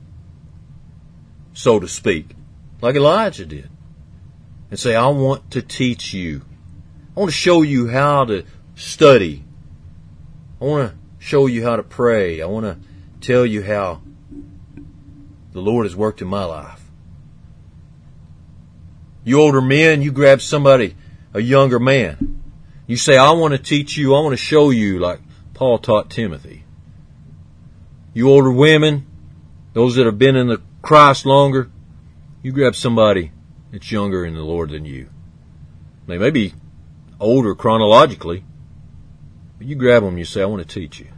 So 1.53 1.79
to 1.79 1.87
speak. 1.87 2.35
Like 2.81 2.95
Elijah 2.95 3.45
did. 3.45 3.69
And 4.69 4.79
say, 4.79 4.95
I 4.95 5.07
want 5.07 5.51
to 5.51 5.61
teach 5.61 6.13
you. 6.13 6.41
I 7.15 7.19
want 7.19 7.31
to 7.31 7.37
show 7.37 7.61
you 7.61 7.87
how 7.87 8.25
to 8.25 8.45
study. 8.75 9.43
I 10.61 10.65
want 10.65 10.91
to 10.91 10.98
show 11.19 11.45
you 11.45 11.63
how 11.63 11.75
to 11.75 11.83
pray. 11.83 12.41
I 12.41 12.45
want 12.47 12.65
to 12.65 12.77
tell 13.21 13.45
you 13.45 13.61
how 13.61 14.01
the 15.51 15.61
Lord 15.61 15.85
has 15.85 15.95
worked 15.95 16.21
in 16.21 16.27
my 16.27 16.45
life. 16.45 16.81
You 19.23 19.39
older 19.39 19.61
men, 19.61 20.01
you 20.01 20.11
grab 20.11 20.41
somebody, 20.41 20.95
a 21.33 21.41
younger 21.41 21.79
man. 21.79 22.41
You 22.87 22.97
say, 22.97 23.17
I 23.17 23.31
want 23.31 23.51
to 23.51 23.59
teach 23.59 23.97
you, 23.97 24.15
I 24.15 24.21
want 24.21 24.33
to 24.33 24.43
show 24.43 24.71
you 24.71 24.97
like 24.99 25.19
Paul 25.53 25.77
taught 25.77 26.09
Timothy. 26.09 26.63
You 28.13 28.29
older 28.29 28.51
women, 28.51 29.05
those 29.73 29.95
that 29.95 30.05
have 30.05 30.17
been 30.17 30.35
in 30.35 30.47
the 30.47 30.61
Christ 30.81 31.25
longer, 31.25 31.69
you 32.41 32.51
grab 32.51 32.75
somebody 32.75 33.31
that's 33.71 33.91
younger 33.91 34.25
in 34.25 34.33
the 34.33 34.41
Lord 34.41 34.71
than 34.71 34.85
you. 34.85 35.09
They 36.07 36.17
may 36.17 36.31
be 36.31 36.53
older 37.19 37.53
chronologically, 37.53 38.43
but 39.59 39.67
you 39.67 39.75
grab 39.75 40.03
them 40.03 40.09
and 40.09 40.19
you 40.19 40.25
say, 40.25 40.41
I 40.41 40.45
want 40.45 40.67
to 40.67 40.73
teach 40.73 40.99
you. 41.01 41.09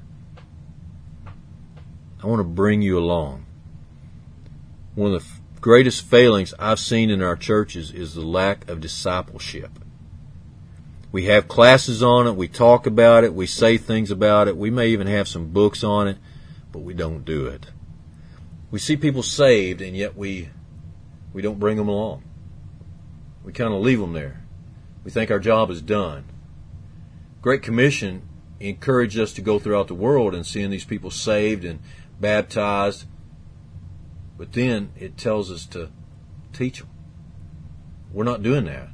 I 2.23 2.27
want 2.27 2.39
to 2.39 2.43
bring 2.43 2.81
you 2.81 2.97
along. 2.97 3.45
One 4.95 5.13
of 5.13 5.23
the 5.23 5.59
greatest 5.61 6.03
failings 6.03 6.53
I've 6.57 6.79
seen 6.79 7.11
in 7.11 7.21
our 7.21 7.35
churches 7.35 7.91
is 7.91 8.15
the 8.15 8.21
lack 8.21 8.67
of 8.67 8.81
discipleship. 8.81 9.71
we 11.11 11.25
have 11.25 11.47
classes 11.47 12.01
on 12.01 12.25
it, 12.25 12.35
we 12.35 12.47
talk 12.47 12.87
about 12.87 13.23
it, 13.23 13.35
we 13.35 13.45
say 13.45 13.77
things 13.77 14.09
about 14.09 14.47
it, 14.47 14.57
we 14.57 14.71
may 14.71 14.87
even 14.87 15.07
have 15.07 15.27
some 15.27 15.49
books 15.49 15.83
on 15.83 16.07
it, 16.07 16.17
but 16.71 16.79
we 16.79 16.95
don't 16.95 17.23
do 17.23 17.45
it. 17.45 17.67
We 18.71 18.79
see 18.79 18.97
people 18.97 19.21
saved 19.21 19.81
and 19.81 19.95
yet 19.95 20.17
we 20.17 20.49
we 21.31 21.41
don't 21.41 21.59
bring 21.59 21.77
them 21.77 21.89
along. 21.89 22.23
We 23.43 23.53
kind 23.53 23.73
of 23.73 23.81
leave 23.81 23.99
them 23.99 24.13
there. 24.13 24.43
We 25.03 25.11
think 25.11 25.29
our 25.29 25.39
job 25.39 25.69
is 25.69 25.81
done. 25.81 26.25
Great 27.41 27.61
Commission 27.61 28.27
encouraged 28.69 29.19
us 29.19 29.33
to 29.33 29.41
go 29.41 29.59
throughout 29.59 29.87
the 29.87 29.95
world 29.95 30.35
and 30.35 30.45
seeing 30.45 30.69
these 30.69 30.85
people 30.85 31.11
saved 31.11 31.65
and 31.65 31.79
baptized. 32.19 33.05
But 34.37 34.53
then 34.53 34.91
it 34.97 35.17
tells 35.17 35.51
us 35.51 35.65
to 35.67 35.89
teach 36.53 36.79
them. 36.79 36.89
We're 38.11 38.23
not 38.23 38.43
doing 38.43 38.65
that. 38.65 38.89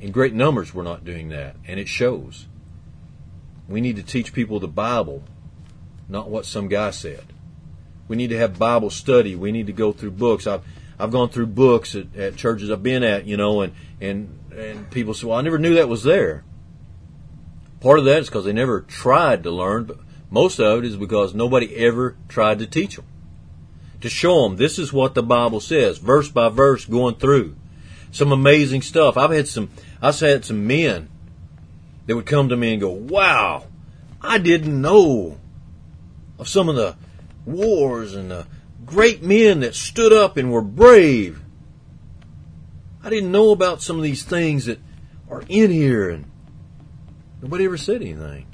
In 0.00 0.12
great 0.12 0.34
numbers, 0.34 0.74
we're 0.74 0.82
not 0.82 1.04
doing 1.04 1.30
that, 1.30 1.56
and 1.66 1.80
it 1.80 1.88
shows. 1.88 2.46
We 3.68 3.80
need 3.80 3.96
to 3.96 4.02
teach 4.02 4.32
people 4.32 4.60
the 4.60 4.68
Bible, 4.68 5.22
not 6.08 6.28
what 6.28 6.44
some 6.44 6.68
guy 6.68 6.90
said. 6.90 7.24
We 8.06 8.16
need 8.16 8.28
to 8.28 8.38
have 8.38 8.58
Bible 8.58 8.90
study. 8.90 9.34
We 9.34 9.50
need 9.50 9.66
to 9.66 9.72
go 9.72 9.92
through 9.92 10.12
books. 10.12 10.46
I've 10.46 10.62
I've 10.98 11.10
gone 11.10 11.30
through 11.30 11.46
books 11.46 11.94
at, 11.94 12.14
at 12.14 12.36
churches 12.36 12.70
I've 12.70 12.82
been 12.82 13.02
at, 13.02 13.26
you 13.26 13.36
know, 13.36 13.62
and 13.62 13.74
and 14.00 14.38
and 14.54 14.90
people 14.90 15.14
say, 15.14 15.26
"Well, 15.26 15.38
I 15.38 15.42
never 15.42 15.58
knew 15.58 15.74
that 15.74 15.88
was 15.88 16.02
there." 16.04 16.44
Part 17.84 17.98
of 17.98 18.06
that 18.06 18.20
is 18.20 18.28
because 18.30 18.46
they 18.46 18.54
never 18.54 18.80
tried 18.80 19.42
to 19.42 19.50
learn, 19.50 19.84
but 19.84 19.98
most 20.30 20.58
of 20.58 20.78
it 20.78 20.86
is 20.86 20.96
because 20.96 21.34
nobody 21.34 21.76
ever 21.76 22.16
tried 22.30 22.60
to 22.60 22.66
teach 22.66 22.96
them, 22.96 23.04
to 24.00 24.08
show 24.08 24.44
them 24.44 24.56
this 24.56 24.78
is 24.78 24.90
what 24.90 25.12
the 25.12 25.22
Bible 25.22 25.60
says, 25.60 25.98
verse 25.98 26.30
by 26.30 26.48
verse, 26.48 26.86
going 26.86 27.16
through 27.16 27.56
some 28.10 28.32
amazing 28.32 28.80
stuff. 28.80 29.18
I've 29.18 29.32
had 29.32 29.48
some, 29.48 29.68
I've 30.00 30.18
had 30.18 30.46
some 30.46 30.66
men 30.66 31.10
that 32.06 32.16
would 32.16 32.24
come 32.24 32.48
to 32.48 32.56
me 32.56 32.72
and 32.72 32.80
go, 32.80 32.88
"Wow, 32.88 33.66
I 34.18 34.38
didn't 34.38 34.80
know 34.80 35.38
of 36.38 36.48
some 36.48 36.70
of 36.70 36.76
the 36.76 36.96
wars 37.44 38.14
and 38.14 38.30
the 38.30 38.46
great 38.86 39.22
men 39.22 39.60
that 39.60 39.74
stood 39.74 40.14
up 40.14 40.38
and 40.38 40.50
were 40.50 40.62
brave. 40.62 41.42
I 43.02 43.10
didn't 43.10 43.30
know 43.30 43.50
about 43.50 43.82
some 43.82 43.98
of 43.98 44.02
these 44.02 44.22
things 44.22 44.64
that 44.64 44.78
are 45.28 45.44
in 45.50 45.70
here, 45.70 46.08
and 46.08 46.30
nobody 47.44 47.66
ever 47.66 47.76
said 47.76 48.00
anything. 48.00 48.46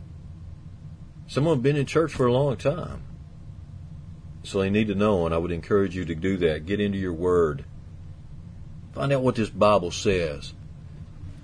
Some 1.29 1.46
of 1.46 1.62
been 1.62 1.76
in 1.76 1.87
church 1.87 2.12
for 2.12 2.26
a 2.26 2.33
long 2.33 2.57
time. 2.57 3.05
So 4.42 4.59
they 4.59 4.68
need 4.68 4.88
to 4.88 4.96
know, 4.96 5.26
and 5.26 5.35
I 5.35 5.38
would 5.38 5.53
encourage 5.53 5.94
you 5.94 6.05
to 6.05 6.14
do 6.14 6.37
that. 6.38 6.66
Get 6.66 6.81
into 6.81 6.98
your 6.98 7.12
Word. 7.12 7.64
Find 8.92 9.12
out 9.12 9.22
what 9.22 9.37
this 9.37 9.48
Bible 9.48 9.92
says. 9.92 10.55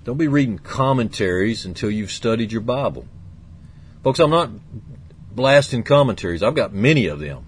Don't 0.03 0.17
be 0.17 0.27
reading 0.27 0.59
commentaries 0.59 1.65
until 1.65 1.89
you've 1.89 2.11
studied 2.11 2.51
your 2.51 2.61
Bible. 2.61 3.07
Folks, 4.03 4.19
I'm 4.19 4.29
not 4.29 4.49
blasting 5.31 5.83
commentaries. 5.83 6.43
I've 6.43 6.53
got 6.53 6.73
many 6.73 7.07
of 7.07 7.19
them. 7.19 7.45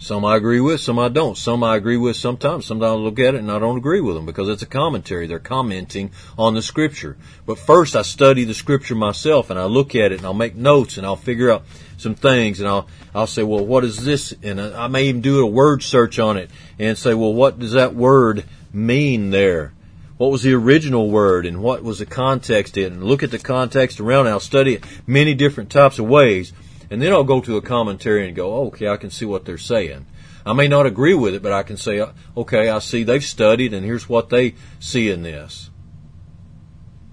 Some 0.00 0.24
I 0.24 0.36
agree 0.36 0.60
with, 0.60 0.80
some 0.80 0.96
I 0.98 1.08
don't. 1.08 1.36
Some 1.36 1.64
I 1.64 1.74
agree 1.74 1.96
with 1.96 2.16
sometimes. 2.16 2.66
Sometimes 2.66 2.90
I 2.90 2.94
look 2.94 3.18
at 3.18 3.34
it 3.34 3.38
and 3.38 3.50
I 3.50 3.58
don't 3.58 3.76
agree 3.76 4.00
with 4.00 4.14
them 4.14 4.26
because 4.26 4.48
it's 4.48 4.62
a 4.62 4.66
commentary. 4.66 5.26
They're 5.26 5.40
commenting 5.40 6.12
on 6.38 6.54
the 6.54 6.62
scripture. 6.62 7.16
But 7.46 7.58
first 7.58 7.96
I 7.96 8.02
study 8.02 8.44
the 8.44 8.54
scripture 8.54 8.94
myself 8.94 9.50
and 9.50 9.58
I 9.58 9.64
look 9.64 9.96
at 9.96 10.12
it 10.12 10.18
and 10.18 10.24
I'll 10.24 10.34
make 10.34 10.54
notes 10.54 10.98
and 10.98 11.06
I'll 11.06 11.16
figure 11.16 11.50
out 11.50 11.64
some 11.96 12.14
things 12.14 12.60
and 12.60 12.68
I'll, 12.68 12.86
I'll 13.12 13.26
say, 13.26 13.42
well, 13.42 13.66
what 13.66 13.84
is 13.84 14.04
this? 14.04 14.32
And 14.40 14.60
I 14.60 14.86
may 14.86 15.08
even 15.08 15.20
do 15.20 15.40
a 15.40 15.46
word 15.46 15.82
search 15.82 16.20
on 16.20 16.36
it 16.36 16.48
and 16.78 16.96
say, 16.96 17.12
well, 17.12 17.34
what 17.34 17.58
does 17.58 17.72
that 17.72 17.96
word 17.96 18.44
mean 18.72 19.30
there? 19.30 19.72
What 20.16 20.30
was 20.30 20.42
the 20.42 20.54
original 20.54 21.10
word 21.10 21.44
and 21.44 21.60
what 21.60 21.82
was 21.82 21.98
the 21.98 22.06
context 22.06 22.76
in? 22.76 22.92
And 22.92 23.04
look 23.04 23.24
at 23.24 23.32
the 23.32 23.38
context 23.38 23.98
around 23.98 24.28
it. 24.28 24.30
I'll 24.30 24.38
study 24.38 24.74
it 24.74 24.84
many 25.08 25.34
different 25.34 25.70
types 25.70 25.98
of 25.98 26.06
ways 26.06 26.52
and 26.90 27.02
then 27.02 27.12
I'll 27.12 27.24
go 27.24 27.40
to 27.40 27.56
a 27.56 27.62
commentary 27.62 28.26
and 28.26 28.36
go, 28.36 28.54
oh, 28.54 28.66
okay, 28.68 28.88
I 28.88 28.96
can 28.96 29.10
see 29.10 29.24
what 29.24 29.44
they're 29.44 29.58
saying. 29.58 30.06
I 30.46 30.54
may 30.54 30.68
not 30.68 30.86
agree 30.86 31.14
with 31.14 31.34
it, 31.34 31.42
but 31.42 31.52
I 31.52 31.62
can 31.62 31.76
say, 31.76 32.00
uh, 32.00 32.12
okay, 32.36 32.70
I 32.70 32.78
see 32.78 33.02
they've 33.02 33.24
studied 33.24 33.74
and 33.74 33.84
here's 33.84 34.08
what 34.08 34.30
they 34.30 34.54
see 34.80 35.10
in 35.10 35.22
this. 35.22 35.70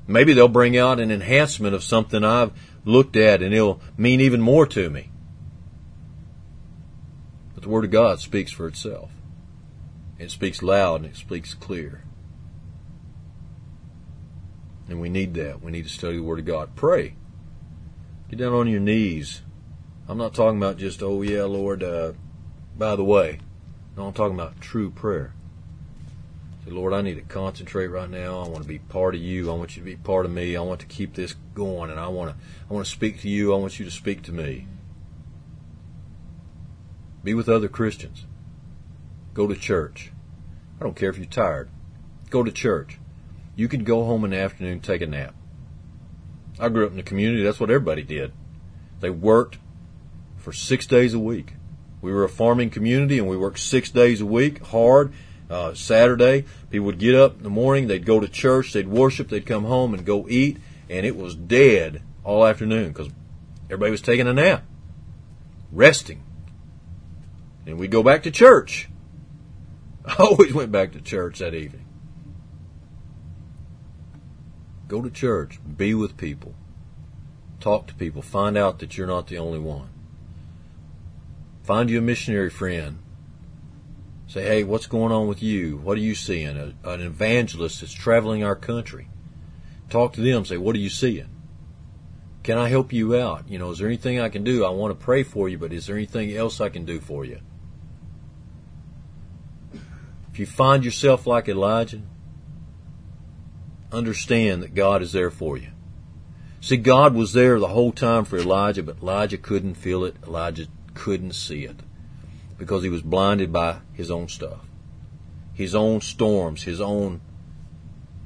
Maybe 0.08 0.34
they'll 0.34 0.48
bring 0.48 0.78
out 0.78 1.00
an 1.00 1.12
enhancement 1.12 1.76
of 1.76 1.84
something 1.84 2.24
I've 2.24 2.52
looked 2.86 3.18
at 3.18 3.42
and 3.42 3.54
it'll 3.54 3.82
mean 3.98 4.22
even 4.22 4.40
more 4.40 4.66
to 4.68 4.90
me. 4.90 5.10
But 7.54 7.64
the 7.64 7.70
Word 7.70 7.86
of 7.86 7.92
God 7.92 8.20
speaks 8.22 8.52
for 8.52 8.68
itself. 8.68 9.12
It 10.18 10.32
speaks 10.32 10.64
loud 10.64 11.02
and 11.02 11.12
it 11.12 11.18
speaks 11.18 11.54
clear. 11.54 12.04
And 14.88 15.02
we 15.02 15.10
need 15.10 15.34
that. 15.34 15.62
We 15.62 15.72
need 15.72 15.84
to 15.84 15.90
study 15.90 16.18
the 16.18 16.24
Word 16.24 16.40
of 16.40 16.46
God. 16.46 16.76
Pray. 16.76 17.16
Get 18.30 18.40
down 18.40 18.54
on 18.54 18.70
your 18.70 18.80
knees 18.80 19.42
I'm 20.08 20.18
not 20.18 20.34
talking 20.34 20.58
about 20.58 20.78
just, 20.78 21.02
oh 21.02 21.22
yeah, 21.24 21.44
Lord, 21.44 21.82
uh, 21.82 22.14
by 22.78 22.96
the 22.96 23.04
way. 23.04 23.40
No, 23.98 24.08
I'm 24.08 24.14
talking 24.14 24.36
about 24.36 24.62
true 24.62 24.92
prayer. 24.92 25.34
Say, 26.64 26.72
Lord, 26.72 26.94
I 26.94 27.02
need 27.02 27.16
to 27.16 27.22
concentrate 27.22 27.88
right 27.88 28.10
now. 28.10 28.40
I 28.40 28.48
want 28.48 28.64
to 28.64 28.68
be 28.68 28.80
part 28.80 29.16
of 29.16 29.22
you. 29.22 29.52
I 29.52 29.56
want 29.56 29.76
you 29.76 29.82
to 29.82 29.86
be 29.86 29.96
part 29.96 30.26
of 30.26 30.32
me. 30.32 30.56
I 30.56 30.62
want 30.62 30.82
to 30.82 30.86
keep 30.86 31.16
this 31.16 31.36
going 31.54 31.90
and 31.90 32.00
I 32.00 32.08
want 32.08 32.32
to, 32.32 32.38
I 32.70 32.74
want 32.74 32.86
to 32.86 32.92
speak 32.92 33.22
to 33.22 33.30
you. 33.30 33.54
I 33.54 33.58
want 33.58 33.80
you 33.80 33.86
to 33.86 33.92
speak 33.92 34.22
to 34.24 34.32
me. 34.32 34.68
Be 37.24 37.34
with 37.34 37.50
other 37.50 37.68
Christians. 37.68 38.26
Go 39.34 39.48
to 39.48 39.56
church. 39.56 40.12
I 40.80 40.84
don't 40.84 40.96
care 40.96 41.10
if 41.10 41.18
you're 41.18 41.26
tired. 41.26 41.70
Go 42.30 42.44
to 42.44 42.52
church. 42.52 43.00
You 43.56 43.68
can 43.68 43.84
go 43.84 44.04
home 44.04 44.26
in 44.26 44.32
the 44.32 44.38
afternoon, 44.38 44.82
take 44.82 45.02
a 45.02 45.08
nap. 45.08 45.34
I 46.60 46.70
grew 46.70 46.86
up 46.86 46.92
in 46.92 46.98
the 46.98 47.04
community. 47.04 47.44
That's 47.44 47.60
what 47.60 47.72
everybody 47.72 48.04
did. 48.04 48.34
They 49.00 49.10
worked 49.10 49.58
for 50.46 50.54
six 50.54 50.86
days 50.86 51.16
a 51.16 51.20
week. 51.20 51.54
We 52.04 52.14
were 52.14 52.24
a 52.24 52.30
farming 52.30 52.70
community 52.70 53.18
and 53.18 53.28
we 53.28 53.36
worked 53.36 53.58
six 53.58 53.90
days 53.90 54.22
a 54.22 54.28
week, 54.28 54.64
hard. 54.64 55.12
Uh, 55.50 55.74
Saturday, 55.74 56.46
people 56.70 56.86
would 56.86 57.00
get 57.00 57.16
up 57.16 57.38
in 57.38 57.44
the 57.44 57.50
morning, 57.50 57.88
they'd 57.88 58.06
go 58.06 58.20
to 58.20 58.28
church, 58.28 58.72
they'd 58.72 58.88
worship, 58.88 59.28
they'd 59.30 59.46
come 59.46 59.64
home 59.64 59.96
and 59.96 60.06
go 60.06 60.28
eat, 60.30 60.58
and 60.88 61.04
it 61.04 61.16
was 61.16 61.36
dead 61.36 62.04
all 62.24 62.46
afternoon 62.46 62.90
because 62.90 63.10
everybody 63.66 63.90
was 63.90 64.02
taking 64.02 64.28
a 64.28 64.34
nap, 64.34 64.64
resting. 65.72 66.22
And 67.66 67.80
we'd 67.80 67.92
go 67.92 68.04
back 68.04 68.22
to 68.24 68.32
church. 68.32 68.88
I 70.06 70.16
always 70.20 70.54
went 70.54 70.72
back 70.72 70.92
to 70.92 71.02
church 71.02 71.40
that 71.40 71.56
evening. 71.56 71.88
Go 74.88 75.02
to 75.02 75.10
church, 75.10 75.60
be 75.76 75.96
with 75.96 76.18
people, 76.18 76.54
talk 77.60 77.88
to 77.88 77.96
people, 77.96 78.22
find 78.22 78.56
out 78.56 78.78
that 78.78 78.96
you're 78.96 79.08
not 79.08 79.26
the 79.26 79.40
only 79.40 79.58
one. 79.58 79.90
Find 81.66 81.90
you 81.90 81.98
a 81.98 82.02
missionary 82.02 82.52
friend. 82.52 83.00
Say, 84.28 84.44
hey, 84.44 84.64
what's 84.64 84.86
going 84.86 85.12
on 85.12 85.28
with 85.28 85.42
you? 85.42 85.78
What 85.78 85.98
are 85.98 86.02
you 86.02 86.14
seeing? 86.14 86.58
A, 86.58 86.76
an 86.88 87.02
evangelist 87.02 87.82
that's 87.82 87.92
traveling 87.92 88.44
our 88.44 88.56
country. 88.56 89.08
Talk 89.90 90.14
to 90.14 90.22
them. 90.22 90.46
Say, 90.46 90.58
what 90.58 90.76
are 90.76 90.80
you 90.80 90.92
seeing? 90.92 91.28
Can 92.44 92.60
I 92.60 92.70
help 92.70 92.94
you 92.94 93.16
out? 93.16 93.50
You 93.50 93.58
know, 93.58 93.72
is 93.72 93.80
there 93.80 93.88
anything 93.88 94.20
I 94.20 94.30
can 94.30 94.44
do? 94.44 94.64
I 94.64 94.70
want 94.70 94.92
to 94.92 95.04
pray 95.04 95.24
for 95.24 95.50
you, 95.50 95.58
but 95.58 95.74
is 95.74 95.88
there 95.88 95.96
anything 95.96 96.36
else 96.36 96.62
I 96.62 96.70
can 96.70 96.86
do 96.86 97.00
for 97.00 97.26
you? 97.26 97.40
If 100.32 100.38
you 100.38 100.46
find 100.46 100.86
yourself 100.86 101.26
like 101.26 101.50
Elijah, 101.50 102.04
understand 103.92 104.62
that 104.62 104.76
God 104.76 105.02
is 105.02 105.14
there 105.14 105.32
for 105.32 105.58
you. 105.58 105.70
See, 106.62 106.78
God 106.78 107.16
was 107.16 107.34
there 107.34 107.60
the 107.60 107.70
whole 107.70 107.92
time 107.92 108.24
for 108.26 108.38
Elijah, 108.38 108.84
but 108.84 109.02
Elijah 109.02 109.40
couldn't 109.40 109.76
feel 109.76 110.04
it. 110.04 110.16
Elijah 110.28 110.68
couldn't 110.96 111.34
see 111.34 111.66
it 111.66 111.82
because 112.58 112.82
he 112.82 112.90
was 112.90 113.04
blinded 113.04 113.54
by 113.54 113.78
his 113.94 114.10
own 114.10 114.28
stuff, 114.28 114.66
his 115.54 115.76
own 115.76 116.02
storms, 116.02 116.64
his 116.64 116.82
own 116.82 117.22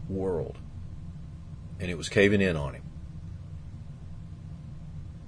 world. 0.07 0.57
And 1.79 1.89
it 1.89 1.97
was 1.97 2.09
caving 2.09 2.41
in 2.41 2.55
on 2.55 2.75
him. 2.75 2.83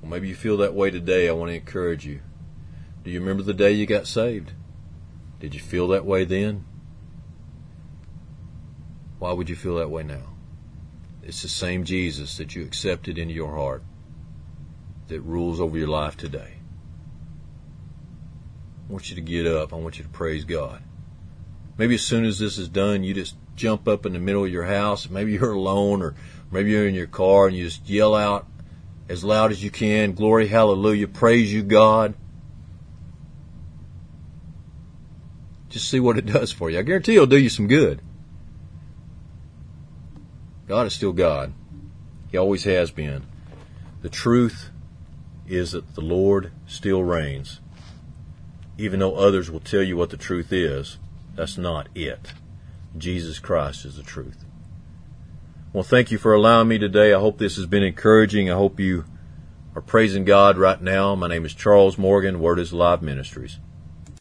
Well, 0.01 0.11
maybe 0.11 0.29
you 0.29 0.35
feel 0.35 0.57
that 0.57 0.73
way 0.73 0.91
today. 0.91 1.27
I 1.27 1.33
want 1.33 1.49
to 1.49 1.55
encourage 1.55 2.05
you. 2.05 2.21
Do 3.03 3.11
you 3.11 3.19
remember 3.19 3.43
the 3.43 3.53
day 3.53 3.71
you 3.71 3.85
got 3.85 4.07
saved? 4.07 4.51
Did 5.39 5.53
you 5.55 5.59
feel 5.59 5.87
that 5.89 6.05
way 6.05 6.23
then? 6.23 6.65
Why 9.19 9.33
would 9.33 9.49
you 9.49 9.55
feel 9.55 9.75
that 9.75 9.89
way 9.89 10.03
now? 10.03 10.33
It's 11.23 11.41
the 11.41 11.47
same 11.47 11.83
Jesus 11.83 12.37
that 12.37 12.55
you 12.55 12.63
accepted 12.63 13.17
into 13.17 13.33
your 13.33 13.55
heart 13.55 13.83
that 15.07 15.21
rules 15.21 15.59
over 15.59 15.77
your 15.77 15.87
life 15.87 16.17
today. 16.17 16.60
I 18.91 18.93
want 18.93 19.09
you 19.09 19.15
to 19.15 19.21
get 19.21 19.47
up. 19.47 19.71
I 19.71 19.77
want 19.77 19.97
you 19.99 20.03
to 20.03 20.09
praise 20.09 20.43
God. 20.43 20.83
Maybe 21.77 21.95
as 21.95 22.01
soon 22.01 22.25
as 22.25 22.39
this 22.39 22.57
is 22.57 22.67
done, 22.67 23.05
you 23.05 23.13
just 23.13 23.37
jump 23.55 23.87
up 23.87 24.05
in 24.05 24.11
the 24.11 24.19
middle 24.19 24.43
of 24.43 24.51
your 24.51 24.65
house. 24.65 25.09
Maybe 25.09 25.31
you're 25.31 25.53
alone 25.53 26.01
or 26.01 26.13
maybe 26.51 26.71
you're 26.71 26.89
in 26.89 26.93
your 26.93 27.07
car 27.07 27.47
and 27.47 27.55
you 27.55 27.63
just 27.63 27.89
yell 27.89 28.13
out 28.13 28.47
as 29.07 29.23
loud 29.23 29.51
as 29.51 29.63
you 29.63 29.71
can, 29.71 30.11
glory, 30.11 30.47
hallelujah, 30.47 31.07
praise 31.07 31.53
you, 31.53 31.63
God. 31.63 32.15
Just 35.69 35.89
see 35.89 36.01
what 36.01 36.17
it 36.17 36.25
does 36.25 36.51
for 36.51 36.69
you. 36.69 36.77
I 36.77 36.81
guarantee 36.81 37.15
it'll 37.15 37.27
do 37.27 37.39
you 37.39 37.47
some 37.47 37.69
good. 37.69 38.01
God 40.67 40.85
is 40.85 40.91
still 40.91 41.13
God. 41.13 41.53
He 42.29 42.37
always 42.37 42.65
has 42.65 42.91
been. 42.91 43.23
The 44.01 44.09
truth 44.09 44.69
is 45.47 45.71
that 45.71 45.95
the 45.95 46.01
Lord 46.01 46.51
still 46.67 47.01
reigns. 47.03 47.61
Even 48.77 48.99
though 48.99 49.15
others 49.15 49.51
will 49.51 49.59
tell 49.59 49.83
you 49.83 49.97
what 49.97 50.09
the 50.09 50.17
truth 50.17 50.51
is, 50.51 50.97
that's 51.35 51.57
not 51.57 51.87
it. 51.95 52.33
Jesus 52.97 53.39
Christ 53.39 53.85
is 53.85 53.95
the 53.95 54.03
truth. 54.03 54.43
Well, 55.73 55.83
thank 55.83 56.11
you 56.11 56.17
for 56.17 56.33
allowing 56.33 56.67
me 56.67 56.77
today. 56.77 57.13
I 57.13 57.19
hope 57.19 57.37
this 57.37 57.55
has 57.55 57.65
been 57.65 57.83
encouraging. 57.83 58.49
I 58.49 58.55
hope 58.55 58.79
you 58.79 59.05
are 59.75 59.81
praising 59.81 60.25
God 60.25 60.57
right 60.57 60.81
now. 60.81 61.15
My 61.15 61.27
name 61.27 61.45
is 61.45 61.53
Charles 61.53 61.97
Morgan, 61.97 62.41
Word 62.41 62.59
is 62.59 62.73
Alive 62.73 63.01
Ministries. 63.01 63.59